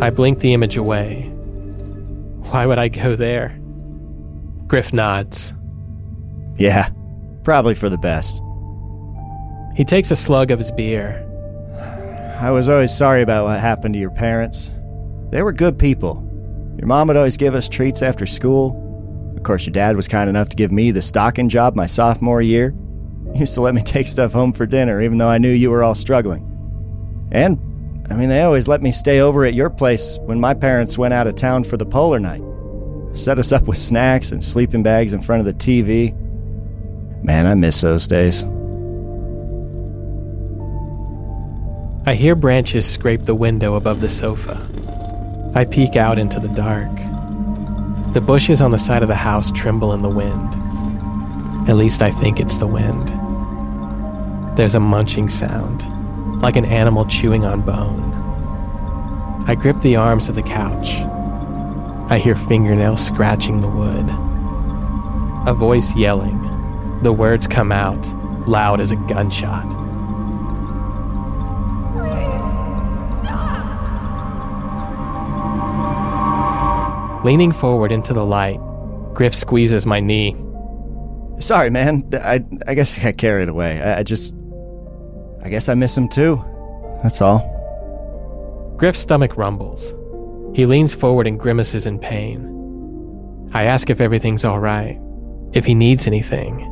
[0.04, 1.24] I blink the image away.
[2.52, 3.60] Why would I go there?
[4.68, 5.56] Griff nods.
[6.58, 6.90] Yeah,
[7.44, 8.40] probably for the best.
[9.76, 11.23] He takes a slug of his beer.
[12.44, 14.70] I was always sorry about what happened to your parents.
[15.32, 16.16] They were good people.
[16.78, 19.34] Your mom would always give us treats after school.
[19.38, 22.42] Of course, your dad was kind enough to give me the stocking job my sophomore
[22.42, 22.76] year.
[23.32, 25.70] He used to let me take stuff home for dinner, even though I knew you
[25.70, 26.44] were all struggling.
[27.32, 27.58] And,
[28.12, 31.14] I mean, they always let me stay over at your place when my parents went
[31.14, 32.44] out of town for the polar night.
[33.16, 36.14] Set us up with snacks and sleeping bags in front of the TV.
[37.24, 38.46] Man, I miss those days.
[42.06, 44.68] I hear branches scrape the window above the sofa.
[45.56, 46.94] I peek out into the dark.
[48.14, 50.54] The bushes on the side of the house tremble in the wind.
[51.70, 53.08] At least I think it's the wind.
[54.58, 55.84] There's a munching sound,
[56.42, 58.12] like an animal chewing on bone.
[59.48, 60.90] I grip the arms of the couch.
[62.12, 64.10] I hear fingernails scratching the wood.
[65.48, 66.42] A voice yelling.
[67.02, 68.06] The words come out,
[68.46, 69.83] loud as a gunshot.
[77.24, 78.60] Leaning forward into the light,
[79.14, 80.36] Griff squeezes my knee.
[81.40, 82.10] Sorry, man.
[82.14, 83.82] I, I guess I got carried away.
[83.82, 84.36] I, I just.
[85.42, 86.44] I guess I miss him too.
[87.02, 87.50] That's all.
[88.78, 89.94] Griff's stomach rumbles.
[90.56, 92.50] He leans forward and grimaces in pain.
[93.54, 95.00] I ask if everything's all right,
[95.54, 96.70] if he needs anything.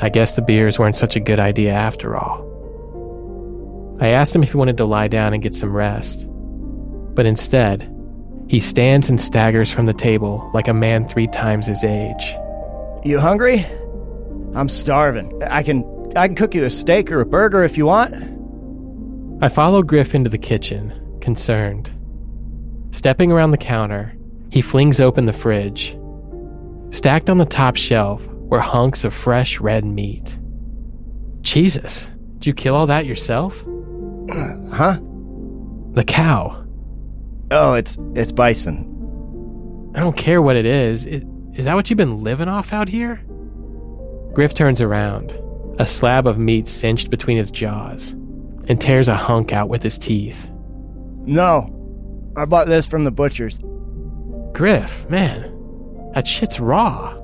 [0.00, 2.46] I guess the beers weren't such a good idea after all.
[4.00, 6.28] I asked him if he wanted to lie down and get some rest,
[7.14, 7.92] but instead,
[8.48, 12.34] he stands and staggers from the table like a man three times his age.
[13.04, 13.66] You hungry?
[14.54, 15.40] I'm starving.
[15.44, 15.84] I can
[16.16, 18.14] I can cook you a steak or a burger if you want.
[19.42, 21.90] I follow Griff into the kitchen, concerned.
[22.90, 24.16] Stepping around the counter,
[24.50, 25.98] he flings open the fridge.
[26.90, 30.38] Stacked on the top shelf were hunks of fresh red meat.
[31.42, 33.62] Jesus, did you kill all that yourself?
[34.72, 34.98] Huh?
[35.92, 36.64] The cow.
[37.50, 39.92] Oh, it's it's bison.
[39.94, 41.06] I don't care what it is.
[41.06, 43.16] Is, is that what you've been living off out here?
[44.34, 45.32] Griff turns around,
[45.78, 48.12] a slab of meat cinched between his jaws,
[48.68, 50.50] and tears a hunk out with his teeth.
[51.24, 51.74] No.
[52.36, 53.58] I bought this from the butcher's.
[54.52, 57.18] Griff, man, that shit's raw.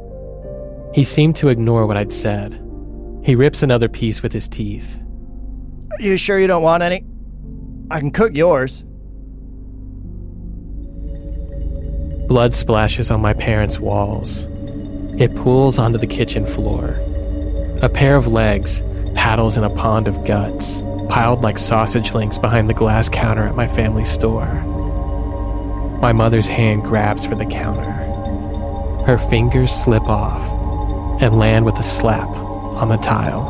[0.92, 2.60] He seemed to ignore what I'd said.
[3.22, 5.00] He rips another piece with his teeth.
[5.92, 7.04] Are You sure you don't want any?
[7.90, 8.84] I can cook yours.
[12.34, 14.48] Blood splashes on my parents' walls.
[15.20, 16.98] It pools onto the kitchen floor.
[17.80, 18.82] A pair of legs
[19.14, 23.54] paddles in a pond of guts, piled like sausage links behind the glass counter at
[23.54, 24.52] my family store.
[26.02, 27.92] My mother's hand grabs for the counter.
[29.04, 30.42] Her fingers slip off
[31.22, 33.46] and land with a slap on the tile.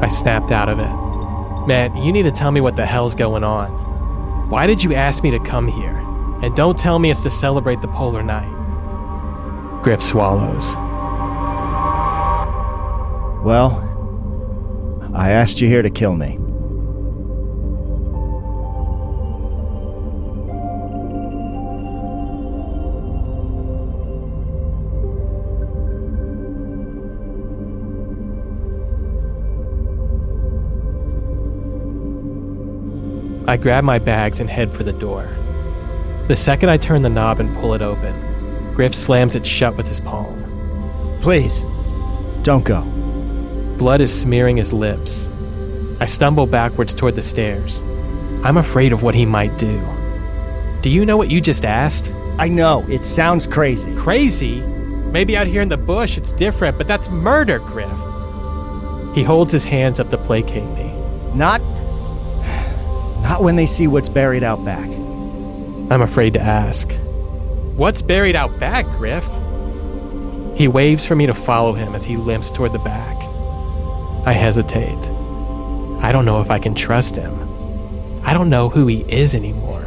[0.00, 1.66] I snapped out of it.
[1.66, 3.79] Man, you need to tell me what the hell's going on.
[4.50, 5.96] Why did you ask me to come here?
[6.42, 8.50] And don't tell me it's to celebrate the polar night.
[9.84, 10.74] Griff swallows.
[13.44, 13.86] Well,
[15.14, 16.40] I asked you here to kill me.
[33.50, 35.28] I grab my bags and head for the door.
[36.28, 38.14] The second I turn the knob and pull it open,
[38.76, 41.18] Griff slams it shut with his palm.
[41.20, 41.64] Please,
[42.44, 42.82] don't go.
[43.76, 45.28] Blood is smearing his lips.
[45.98, 47.80] I stumble backwards toward the stairs.
[48.44, 49.82] I'm afraid of what he might do.
[50.80, 52.14] Do you know what you just asked?
[52.38, 53.92] I know, it sounds crazy.
[53.96, 54.60] Crazy?
[55.10, 57.90] Maybe out here in the bush it's different, but that's murder, Griff.
[59.12, 60.94] He holds his hands up to placate me.
[61.34, 61.60] Not.
[63.22, 64.88] Not when they see what's buried out back.
[65.90, 66.92] I'm afraid to ask.
[67.76, 69.26] What's buried out back, Griff?
[70.56, 73.16] He waves for me to follow him as he limps toward the back.
[74.26, 75.08] I hesitate.
[76.02, 77.34] I don't know if I can trust him.
[78.24, 79.86] I don't know who he is anymore.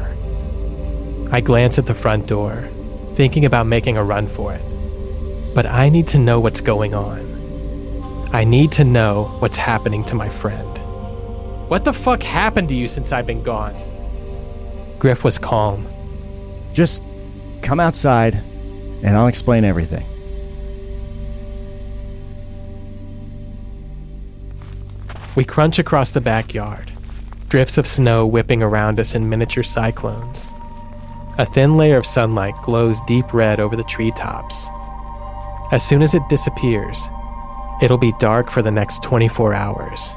[1.32, 2.68] I glance at the front door,
[3.14, 5.54] thinking about making a run for it.
[5.54, 8.30] But I need to know what's going on.
[8.34, 10.83] I need to know what's happening to my friend.
[11.68, 13.76] What the fuck happened to you since I've been gone?
[15.00, 15.88] Griff was calm.
[16.74, 17.04] Just
[17.62, 20.06] come outside and I'll explain everything.
[25.36, 26.92] We crunch across the backyard,
[27.50, 30.50] drifts of snow whipping around us in miniature cyclones.
[31.40, 34.68] A thin layer of sunlight glows deep red over the treetops.
[35.72, 37.10] As soon as it disappears,
[37.82, 40.16] it'll be dark for the next 24 hours.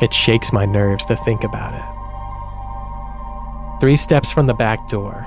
[0.00, 3.80] It shakes my nerves to think about it.
[3.80, 5.26] Three steps from the back door,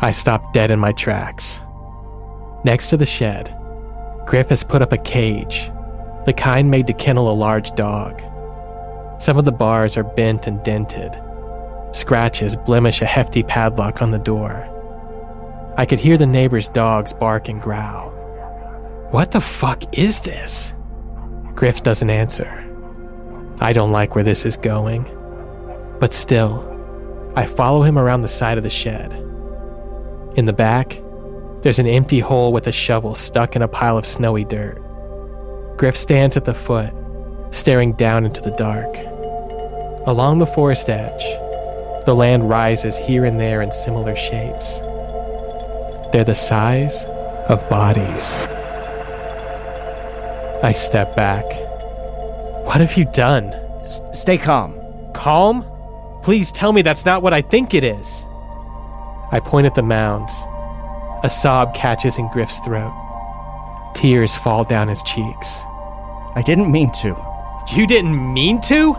[0.00, 1.62] I stop dead in my tracks.
[2.64, 3.56] Next to the shed,
[4.26, 5.70] Griff has put up a cage,
[6.24, 8.22] the kind made to kennel a large dog.
[9.18, 11.20] Some of the bars are bent and dented.
[11.92, 14.66] Scratches blemish a hefty padlock on the door.
[15.76, 18.10] I could hear the neighbors' dogs bark and growl.
[19.10, 20.74] What the fuck is this?
[21.54, 22.69] Griff doesn't answer.
[23.60, 25.04] I don't like where this is going.
[26.00, 26.66] But still,
[27.36, 29.12] I follow him around the side of the shed.
[30.34, 31.02] In the back,
[31.60, 34.80] there's an empty hole with a shovel stuck in a pile of snowy dirt.
[35.76, 36.92] Griff stands at the foot,
[37.50, 38.96] staring down into the dark.
[40.06, 41.22] Along the forest edge,
[42.06, 44.78] the land rises here and there in similar shapes.
[46.12, 47.04] They're the size
[47.48, 48.36] of bodies.
[50.62, 51.69] I step back.
[52.70, 53.46] What have you done?
[53.80, 54.78] S- stay calm.
[55.12, 55.66] Calm?
[56.22, 58.28] Please tell me that's not what I think it is.
[59.32, 60.32] I point at the mounds.
[61.24, 62.94] A sob catches in Griff's throat.
[63.96, 65.62] Tears fall down his cheeks.
[66.36, 67.16] I didn't mean to.
[67.74, 68.94] You didn't mean to?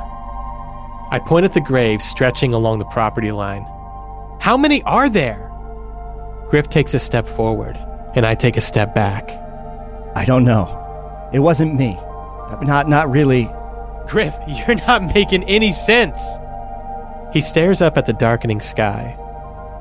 [1.10, 3.66] I point at the graves stretching along the property line.
[4.42, 5.50] How many are there?
[6.50, 7.78] Griff takes a step forward,
[8.16, 9.32] and I take a step back.
[10.14, 10.68] I don't know.
[11.32, 11.98] It wasn't me.
[12.64, 13.50] Not, not really.
[14.08, 16.22] Griff, you're not making any sense.
[17.34, 19.18] He stares up at the darkening sky.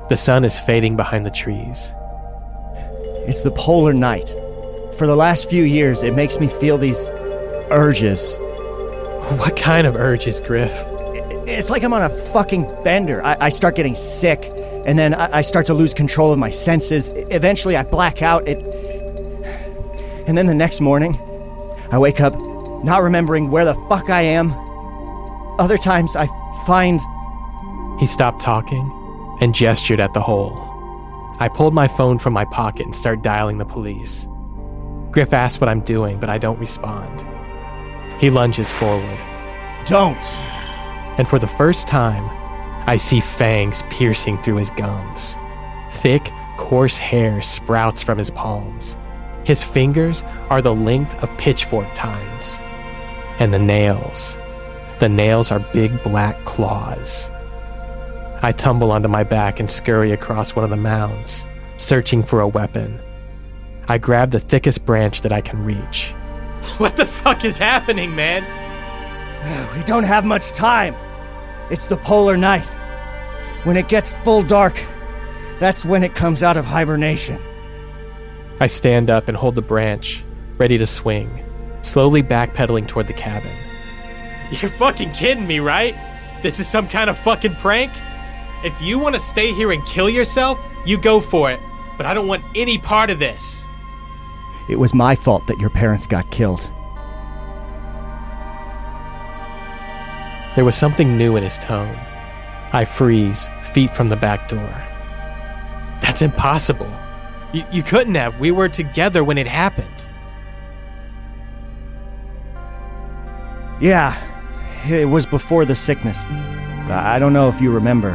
[0.09, 1.93] The sun is fading behind the trees.
[3.27, 4.29] It's the polar night.
[4.97, 7.11] For the last few years, it makes me feel these
[7.69, 8.37] urges.
[9.37, 10.71] What kind of urges, Griff?
[11.47, 13.23] It's like I'm on a fucking bender.
[13.23, 14.51] I, I start getting sick,
[14.85, 17.09] and then I, I start to lose control of my senses.
[17.13, 18.47] Eventually, I black out.
[18.47, 18.61] It.
[20.27, 21.17] And then the next morning,
[21.91, 22.33] I wake up
[22.83, 24.53] not remembering where the fuck I am.
[25.59, 26.27] Other times, I
[26.65, 26.99] find.
[27.99, 28.91] He stopped talking
[29.41, 30.57] and gestured at the hole.
[31.39, 34.27] I pulled my phone from my pocket and started dialing the police.
[35.11, 37.25] Griff asks what I'm doing, but I don't respond.
[38.19, 39.19] He lunges forward.
[39.85, 40.39] Don't!
[41.17, 42.29] And for the first time,
[42.87, 45.37] I see fangs piercing through his gums.
[45.91, 48.97] Thick, coarse hair sprouts from his palms.
[49.43, 52.59] His fingers are the length of pitchfork tines.
[53.39, 54.37] And the nails,
[54.99, 57.29] the nails are big black claws.
[58.43, 61.45] I tumble onto my back and scurry across one of the mounds,
[61.77, 62.99] searching for a weapon.
[63.87, 66.13] I grab the thickest branch that I can reach.
[66.77, 68.43] What the fuck is happening, man?
[69.75, 70.95] We don't have much time.
[71.71, 72.65] It's the polar night.
[73.63, 74.79] When it gets full dark,
[75.57, 77.41] that's when it comes out of hibernation.
[78.59, 80.23] I stand up and hold the branch,
[80.59, 81.40] ready to swing,
[81.81, 83.55] slowly backpedaling toward the cabin.
[84.51, 85.95] You're fucking kidding me, right?
[86.43, 87.91] This is some kind of fucking prank?
[88.63, 91.59] If you want to stay here and kill yourself, you go for it.
[91.97, 93.65] But I don't want any part of this.
[94.69, 96.69] It was my fault that your parents got killed.
[100.55, 101.95] There was something new in his tone.
[102.73, 104.83] I freeze, feet from the back door.
[106.01, 106.91] That's impossible.
[107.53, 108.39] You, you couldn't have.
[108.39, 110.09] We were together when it happened.
[113.81, 114.15] Yeah,
[114.87, 116.23] it was before the sickness.
[116.25, 118.11] I don't know if you remember.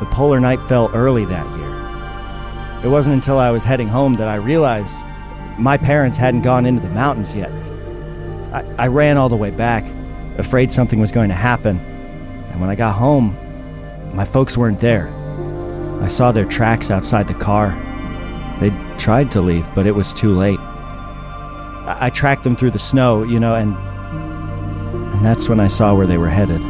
[0.00, 2.84] The polar night fell early that year.
[2.84, 5.06] It wasn't until I was heading home that I realized
[5.58, 7.50] my parents hadn't gone into the mountains yet.
[8.52, 9.86] I, I ran all the way back,
[10.36, 11.78] afraid something was going to happen.
[12.50, 13.34] And when I got home,
[14.14, 15.08] my folks weren't there.
[16.02, 17.70] I saw their tracks outside the car.
[18.60, 20.60] They tried to leave, but it was too late.
[20.60, 23.74] I, I tracked them through the snow, you know, and
[25.12, 26.62] and that's when I saw where they were headed.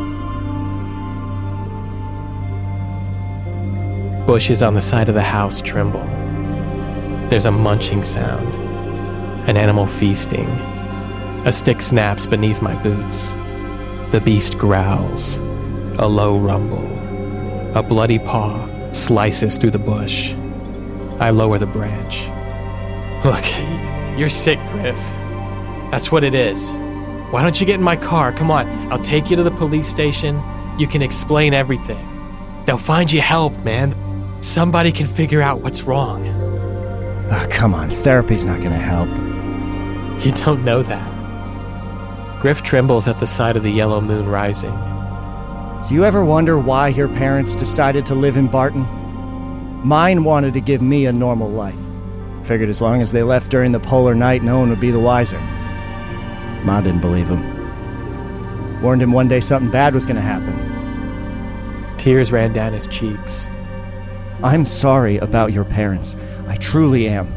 [4.26, 6.04] Bushes on the side of the house tremble.
[7.28, 8.54] There's a munching sound,
[9.48, 10.48] an animal feasting.
[11.46, 13.30] A stick snaps beneath my boots.
[14.10, 15.36] The beast growls,
[15.98, 16.86] a low rumble.
[17.76, 20.34] A bloody paw slices through the bush.
[21.20, 22.28] I lower the branch.
[23.24, 23.44] Look,
[24.18, 24.98] you're sick, Griff.
[25.90, 26.72] That's what it is.
[27.30, 28.32] Why don't you get in my car?
[28.32, 30.42] Come on, I'll take you to the police station.
[30.78, 32.06] You can explain everything.
[32.66, 33.94] They'll find you help, man.
[34.42, 36.26] Somebody can figure out what's wrong.
[37.30, 39.08] Oh, come on, therapy's not gonna help.
[40.24, 42.40] You don't know that.
[42.40, 44.74] Griff trembles at the sight of the yellow moon rising.
[45.88, 48.86] Do you ever wonder why your parents decided to live in Barton?
[49.84, 51.78] Mine wanted to give me a normal life.
[52.44, 55.00] Figured as long as they left during the polar night, no one would be the
[55.00, 55.40] wiser.
[56.66, 58.82] Ma didn't believe him.
[58.82, 61.94] Warned him one day something bad was going to happen.
[61.96, 63.46] Tears ran down his cheeks.
[64.42, 66.16] I'm sorry about your parents.
[66.48, 67.32] I truly am.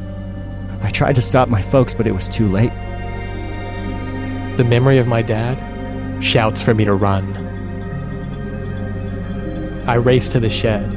[0.82, 2.73] I tried to stop my folks, but it was too late.
[4.57, 7.38] The memory of my dad shouts for me to run.
[9.88, 10.91] I race to the shed,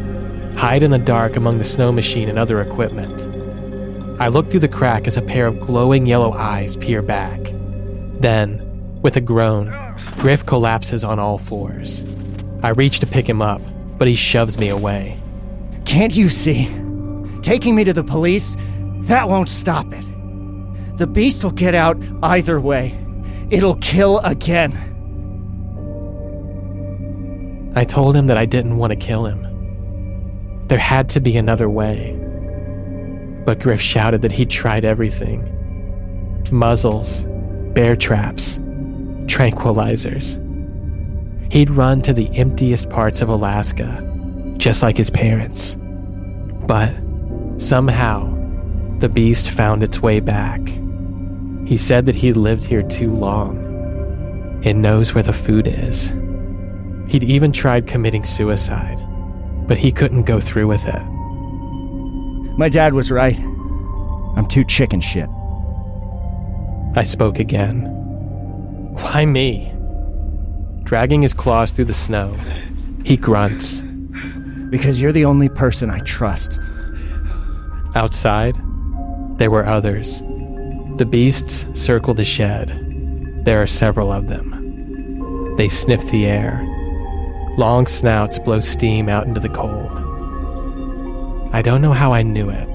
[0.56, 3.28] hide in the dark among the snow machine and other equipment.
[4.18, 7.52] I look through the crack as a pair of glowing yellow eyes peer back.
[8.22, 9.66] Then, with a groan,
[10.18, 12.04] Griff collapses on all fours.
[12.62, 13.60] I reach to pick him up,
[13.98, 15.20] but he shoves me away.
[15.84, 16.66] Can't you see?
[17.42, 18.56] Taking me to the police,
[19.08, 20.04] that won't stop it.
[20.98, 22.96] The beast will get out either way.
[23.50, 24.72] It'll kill again.
[27.74, 30.66] I told him that I didn't want to kill him.
[30.68, 32.12] There had to be another way.
[33.44, 35.48] But Griff shouted that he'd tried everything
[36.52, 37.26] muzzles,
[37.74, 38.58] bear traps,
[39.26, 40.38] tranquilizers.
[41.52, 44.02] He'd run to the emptiest parts of Alaska,
[44.56, 45.76] just like his parents.
[46.66, 46.94] But
[47.58, 48.28] somehow,
[48.98, 50.60] the beast found its way back.
[51.66, 54.60] He said that he'd lived here too long.
[54.64, 56.14] It knows where the food is.
[57.08, 59.00] He'd even tried committing suicide,
[59.66, 61.02] but he couldn't go through with it.
[62.56, 63.38] My dad was right.
[64.36, 65.28] I'm too chicken shit.
[66.94, 67.86] I spoke again.
[68.94, 69.72] Why me?
[70.82, 72.34] Dragging his claws through the snow,
[73.04, 73.80] he grunts.
[74.68, 76.60] Because you're the only person I trust.
[77.94, 78.56] Outside,
[79.38, 80.20] there were others.
[80.96, 82.68] The beasts circle the shed.
[83.44, 85.56] There are several of them.
[85.56, 86.62] They sniff the air.
[87.56, 89.98] Long snouts blow steam out into the cold.
[91.54, 92.68] I don't know how I knew it,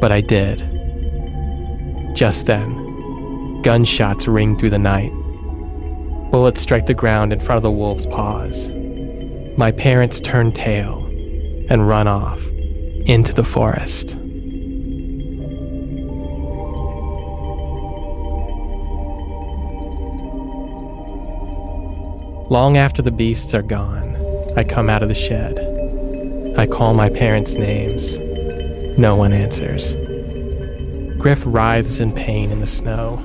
[0.00, 0.62] but I did.
[2.14, 2.83] Just then,
[3.64, 5.10] gunshots ring through the night.
[6.30, 8.70] Bullets strike the ground in front of the wolf's paws.
[9.56, 11.02] My parents turn tail
[11.70, 12.46] and run off
[13.06, 14.18] into the forest.
[22.50, 24.14] Long after the beasts are gone,
[24.58, 25.58] I come out of the shed.
[26.58, 28.18] I call my parents' names.
[28.98, 29.96] No one answers.
[31.18, 33.24] Griff writhes in pain in the snow.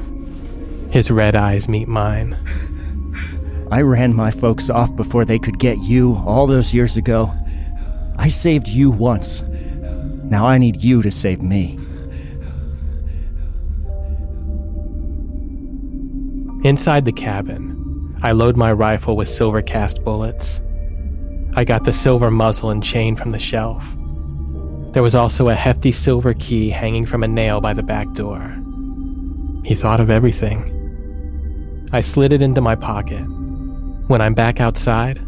[0.92, 2.36] His red eyes meet mine.
[3.72, 7.32] I ran my folks off before they could get you all those years ago.
[8.18, 9.44] I saved you once.
[10.24, 11.78] Now I need you to save me.
[16.64, 20.60] Inside the cabin, I load my rifle with silver cast bullets.
[21.56, 23.96] I got the silver muzzle and chain from the shelf.
[24.92, 28.56] There was also a hefty silver key hanging from a nail by the back door.
[29.64, 30.79] He thought of everything.
[31.92, 33.24] I slid it into my pocket.
[34.08, 35.20] When I'm back outside,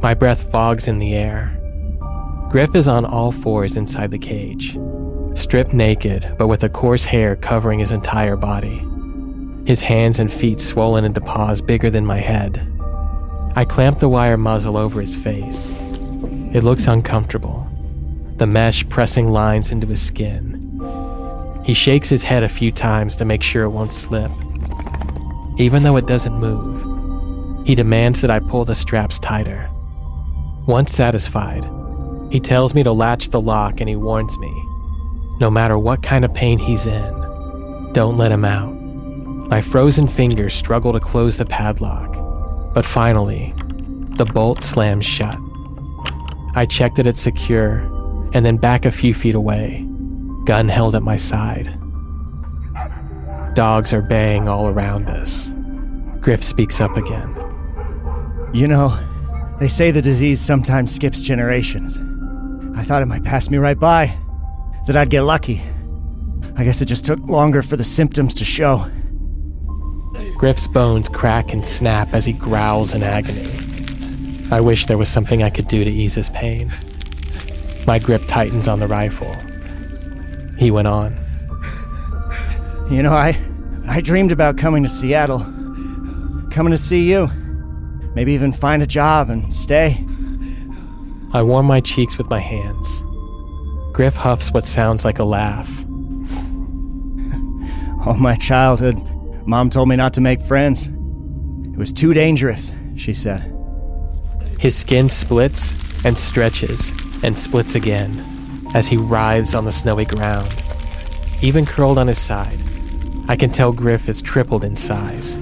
[0.00, 1.54] my breath fogs in the air.
[2.48, 4.78] Griff is on all fours inside the cage,
[5.34, 8.82] stripped naked but with a coarse hair covering his entire body.
[9.66, 12.66] His hands and feet swollen into paws bigger than my head.
[13.54, 15.68] I clamp the wire muzzle over his face.
[16.54, 17.68] It looks uncomfortable,
[18.36, 20.54] the mesh pressing lines into his skin.
[21.64, 24.30] He shakes his head a few times to make sure it won't slip.
[25.58, 29.68] Even though it doesn't move, he demands that I pull the straps tighter.
[30.66, 31.68] Once satisfied,
[32.30, 34.68] he tells me to latch the lock and he warns me
[35.40, 38.72] no matter what kind of pain he's in, don't let him out.
[39.48, 42.12] My frozen fingers struggle to close the padlock,
[42.74, 43.54] but finally,
[44.16, 45.38] the bolt slams shut.
[46.56, 47.78] I check that it's secure
[48.32, 49.86] and then back a few feet away,
[50.44, 51.78] gun held at my side.
[53.58, 55.50] Dogs are baying all around us.
[56.20, 57.34] Griff speaks up again.
[58.54, 58.96] You know,
[59.58, 61.98] they say the disease sometimes skips generations.
[62.78, 64.16] I thought it might pass me right by,
[64.86, 65.60] that I'd get lucky.
[66.56, 68.88] I guess it just took longer for the symptoms to show.
[70.36, 73.48] Griff's bones crack and snap as he growls in agony.
[74.52, 76.72] I wish there was something I could do to ease his pain.
[77.88, 79.34] My grip tightens on the rifle.
[80.60, 81.16] He went on.
[82.88, 83.36] You know, I
[83.88, 85.40] I dreamed about coming to Seattle.
[86.50, 87.30] Coming to see you.
[88.14, 90.04] Maybe even find a job and stay.
[91.32, 93.04] I warm my cheeks with my hands.
[93.92, 95.84] Griff huffs what sounds like a laugh.
[98.06, 98.96] All my childhood,
[99.46, 100.88] Mom told me not to make friends.
[100.88, 103.54] It was too dangerous, she said.
[104.58, 105.74] His skin splits
[106.04, 108.24] and stretches and splits again.
[108.74, 110.54] as he writhes on the snowy ground.
[111.40, 112.58] Even curled on his side,
[113.28, 115.38] I can tell Griff has tripled in size.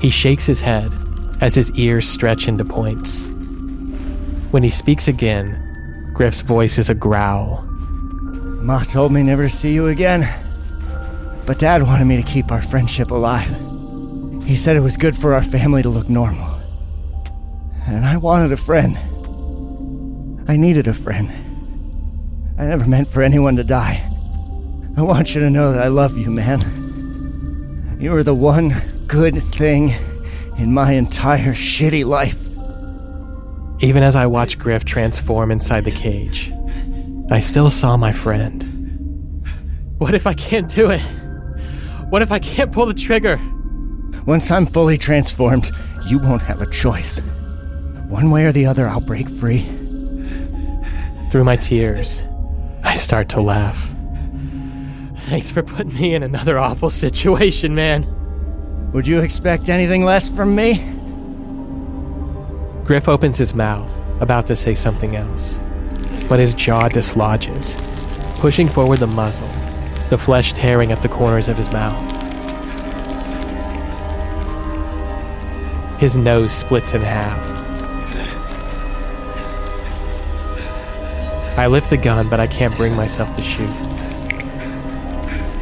[0.00, 0.92] He shakes his head
[1.40, 3.26] as his ears stretch into points.
[4.50, 7.62] When he speaks again, Griff's voice is a growl.
[7.62, 10.28] Ma told me never to see you again.
[11.46, 13.54] But Dad wanted me to keep our friendship alive.
[14.44, 16.58] He said it was good for our family to look normal.
[17.86, 18.98] And I wanted a friend.
[20.48, 21.30] I needed a friend.
[22.58, 24.07] I never meant for anyone to die.
[24.98, 27.96] I want you to know that I love you, man.
[28.00, 28.74] You are the one
[29.06, 29.92] good thing
[30.58, 32.48] in my entire shitty life.
[33.80, 36.52] Even as I watched Griff transform inside the cage,
[37.30, 39.46] I still saw my friend.
[39.98, 41.02] What if I can't do it?
[42.08, 43.38] What if I can't pull the trigger?
[44.26, 45.70] Once I'm fully transformed,
[46.08, 47.20] you won't have a choice.
[48.08, 49.64] One way or the other, I'll break free.
[51.30, 52.24] Through my tears,
[52.82, 53.94] I start to laugh.
[55.28, 58.06] Thanks for putting me in another awful situation, man.
[58.94, 60.76] Would you expect anything less from me?
[62.84, 65.60] Griff opens his mouth, about to say something else,
[66.30, 67.76] but his jaw dislodges,
[68.36, 69.50] pushing forward the muzzle,
[70.08, 72.02] the flesh tearing at the corners of his mouth.
[76.00, 77.38] His nose splits in half.
[81.58, 83.68] I lift the gun, but I can't bring myself to shoot.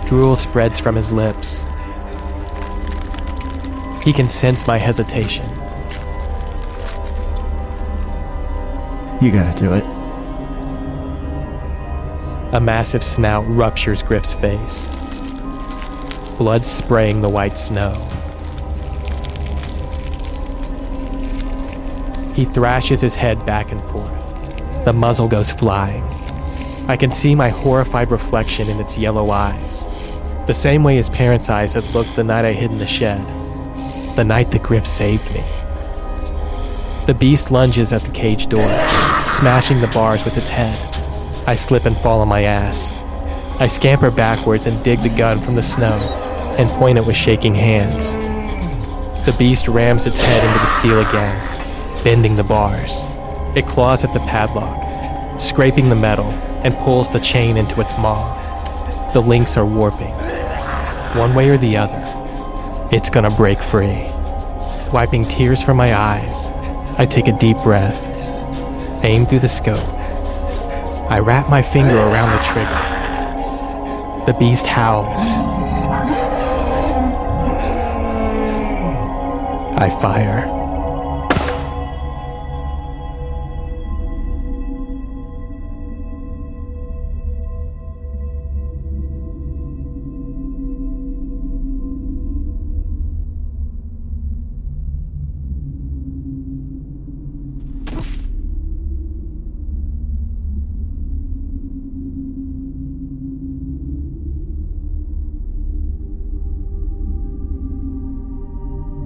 [0.07, 1.65] Drool spreads from his lips.
[4.05, 5.45] He can sense my hesitation.
[9.21, 9.83] You gotta do it.
[12.55, 14.87] A massive snout ruptures Griff's face,
[16.39, 17.95] blood spraying the white snow.
[22.35, 24.85] He thrashes his head back and forth.
[24.85, 26.05] The muzzle goes flying.
[26.89, 29.87] I can see my horrified reflection in its yellow eyes,
[30.47, 33.27] the same way his parents' eyes had looked the night I hid in the shed,
[34.15, 35.45] the night that Griff saved me.
[37.07, 38.69] The beast lunges at the cage door,
[39.27, 40.79] smashing the bars with its head.
[41.49, 42.93] I slip and fall on my ass.
[43.61, 45.95] I scamper backwards and dig the gun from the snow
[46.57, 48.13] and point it with shaking hands.
[49.27, 53.07] The beast rams its head into the steel again, bending the bars.
[53.57, 56.31] It claws at the padlock, scraping the metal,
[56.67, 59.13] and pulls the chain into its maw.
[59.13, 60.13] The links are warping.
[61.17, 62.03] One way or the other,
[62.91, 64.11] it's gonna break free.
[64.93, 66.51] Wiping tears from my eyes,
[66.99, 68.11] I take a deep breath,
[69.05, 69.79] aim through the scope.
[71.09, 74.27] I wrap my finger around the trigger.
[74.27, 75.07] The beast howls.
[79.79, 80.56] I fire.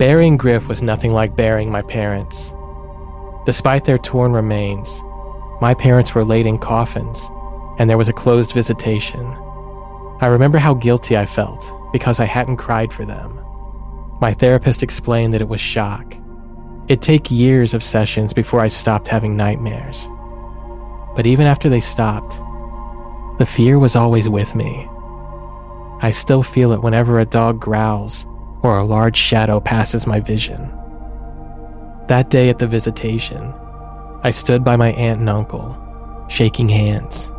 [0.00, 2.54] Burying Griff was nothing like burying my parents.
[3.44, 5.04] Despite their torn remains,
[5.60, 7.28] my parents were laid in coffins,
[7.78, 9.26] and there was a closed visitation.
[10.22, 13.44] I remember how guilty I felt because I hadn't cried for them.
[14.22, 16.14] My therapist explained that it was shock.
[16.88, 20.08] It'd take years of sessions before I stopped having nightmares.
[21.14, 22.40] But even after they stopped,
[23.38, 24.88] the fear was always with me.
[26.00, 28.24] I still feel it whenever a dog growls
[28.62, 30.70] or a large shadow passes my vision.
[32.08, 33.54] That day at the visitation,
[34.22, 35.76] I stood by my aunt and uncle,
[36.28, 37.30] shaking hands.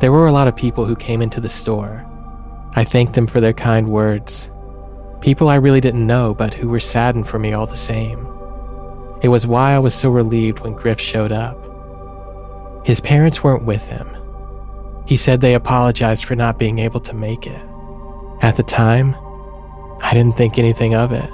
[0.00, 2.06] There were a lot of people who came into the store.
[2.74, 4.50] I thanked them for their kind words.
[5.20, 8.26] People I really didn't know, but who were saddened for me all the same.
[9.20, 11.58] It was why I was so relieved when Griff showed up.
[12.84, 14.08] His parents weren't with him.
[15.06, 17.64] He said they apologized for not being able to make it.
[18.40, 19.14] At the time,
[20.02, 21.30] I didn't think anything of it.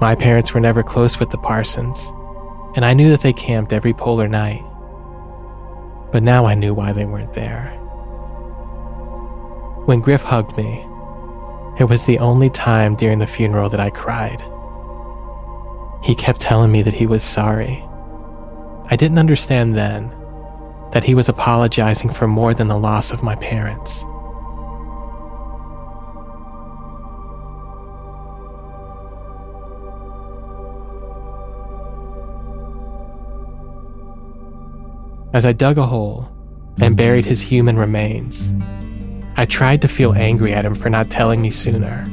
[0.00, 2.12] My parents were never close with the Parsons,
[2.74, 4.62] and I knew that they camped every polar night.
[6.12, 7.70] But now I knew why they weren't there.
[9.86, 10.86] When Griff hugged me,
[11.78, 14.42] it was the only time during the funeral that I cried.
[16.02, 17.82] He kept telling me that he was sorry.
[18.90, 20.12] I didn't understand then
[20.92, 24.04] that he was apologizing for more than the loss of my parents.
[35.32, 36.28] As I dug a hole,
[36.80, 38.52] and buried his human remains.
[39.36, 42.10] I tried to feel angry at him for not telling me sooner.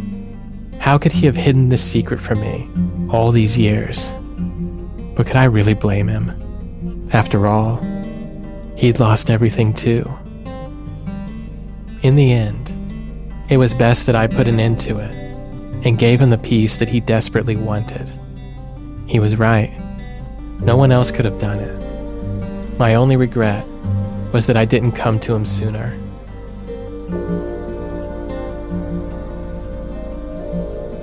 [0.79, 2.69] How could he have hidden this secret from me
[3.09, 4.11] all these years?
[5.15, 7.09] But could I really blame him?
[7.11, 7.77] After all,
[8.75, 10.09] he'd lost everything too.
[12.01, 12.71] In the end,
[13.49, 15.11] it was best that I put an end to it
[15.85, 18.11] and gave him the peace that he desperately wanted.
[19.05, 19.71] He was right.
[20.61, 21.92] No one else could have done it.
[22.79, 23.67] My only regret
[24.33, 25.97] was that I didn't come to him sooner.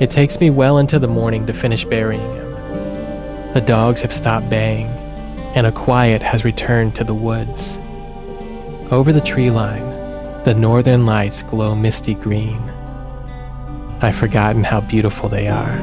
[0.01, 3.53] It takes me well into the morning to finish burying him.
[3.53, 4.89] The dogs have stopped baying,
[5.55, 7.79] and a quiet has returned to the woods.
[8.91, 9.85] Over the tree line,
[10.45, 12.61] the northern lights glow misty green.
[14.01, 15.79] I've forgotten how beautiful they are.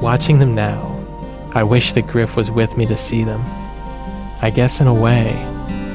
[0.00, 0.96] Watching them now,
[1.54, 3.44] I wish that Griff was with me to see them.
[4.40, 5.32] I guess in a way,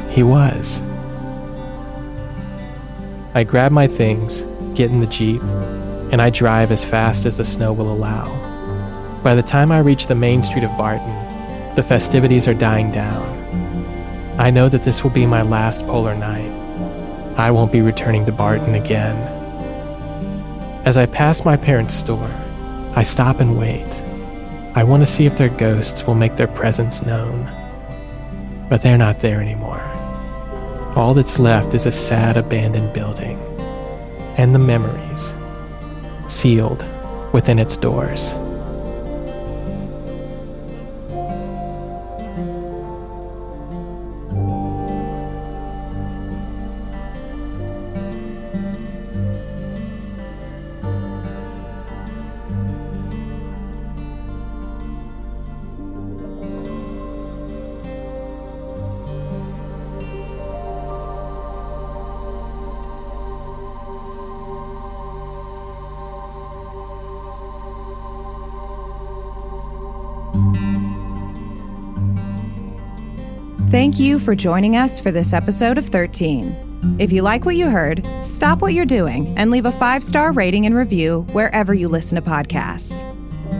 [0.10, 0.82] he was.
[3.34, 4.42] I grab my things,
[4.76, 5.42] get in the Jeep,
[6.12, 8.28] and I drive as fast as the snow will allow.
[9.24, 13.24] By the time I reach the main street of Barton, the festivities are dying down.
[14.38, 16.52] I know that this will be my last polar night.
[17.38, 19.16] I won't be returning to Barton again.
[20.86, 22.30] As I pass my parents' store,
[22.94, 24.04] I stop and wait.
[24.76, 27.50] I want to see if their ghosts will make their presence known.
[28.70, 29.82] But they're not there anymore.
[30.96, 33.40] All that's left is a sad abandoned building
[34.38, 35.36] and the memories
[36.28, 36.86] sealed
[37.34, 38.36] within its doors.
[73.74, 76.96] Thank you for joining us for this episode of 13.
[77.00, 80.32] If you like what you heard, stop what you're doing and leave a five star
[80.32, 83.02] rating and review wherever you listen to podcasts.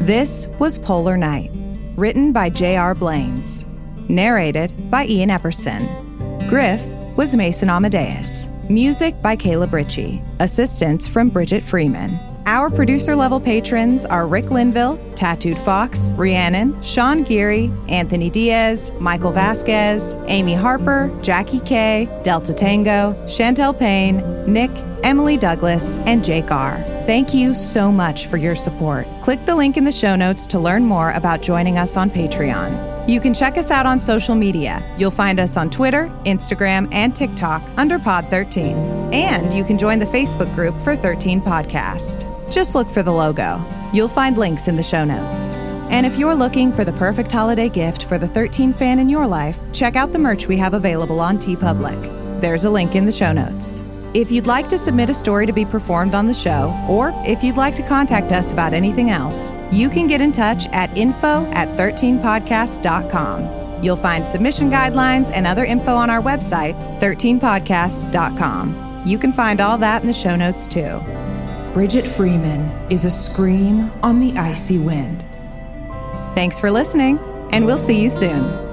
[0.06, 1.50] This was Polar Night,
[1.96, 2.94] written by J.R.
[2.94, 3.66] Blanes,
[4.08, 6.48] narrated by Ian Epperson.
[6.48, 6.86] Griff
[7.18, 8.52] was Mason Amadeus.
[8.70, 10.22] Music by Caleb Ritchie.
[10.40, 12.20] Assistance from Bridgett Freeman.
[12.54, 19.32] Our producer level patrons are Rick Linville, Tattooed Fox, Rhiannon, Sean Geary, Anthony Diaz, Michael
[19.32, 24.70] Vasquez, Amy Harper, Jackie K, Delta Tango, Chantel Payne, Nick,
[25.02, 26.76] Emily Douglas, and Jake R.
[27.08, 29.08] Thank you so much for your support.
[29.24, 33.10] Click the link in the show notes to learn more about joining us on Patreon.
[33.10, 34.80] You can check us out on social media.
[35.00, 39.12] You'll find us on Twitter, Instagram, and TikTok under Pod13.
[39.12, 42.30] And you can join the Facebook group for 13 Podcast.
[42.54, 43.60] Just look for the logo.
[43.94, 45.56] You'll find links in the show notes.
[45.90, 49.26] And if you're looking for the perfect holiday gift for the 13 fan in your
[49.26, 52.42] life, check out the merch we have available on TeePublic.
[52.42, 53.84] There's a link in the show notes.
[54.14, 57.44] If you'd like to submit a story to be performed on the show, or if
[57.44, 61.48] you'd like to contact us about anything else, you can get in touch at info
[61.54, 63.84] at 13podcast.com.
[63.84, 69.08] You'll find submission guidelines and other info on our website, 13podcast.com.
[69.08, 71.02] You can find all that in the show notes too.
[71.74, 75.26] Bridgett Freeman is a scream on the icy wind.
[76.36, 77.18] Thanks for listening,
[77.52, 78.73] and we'll see you soon.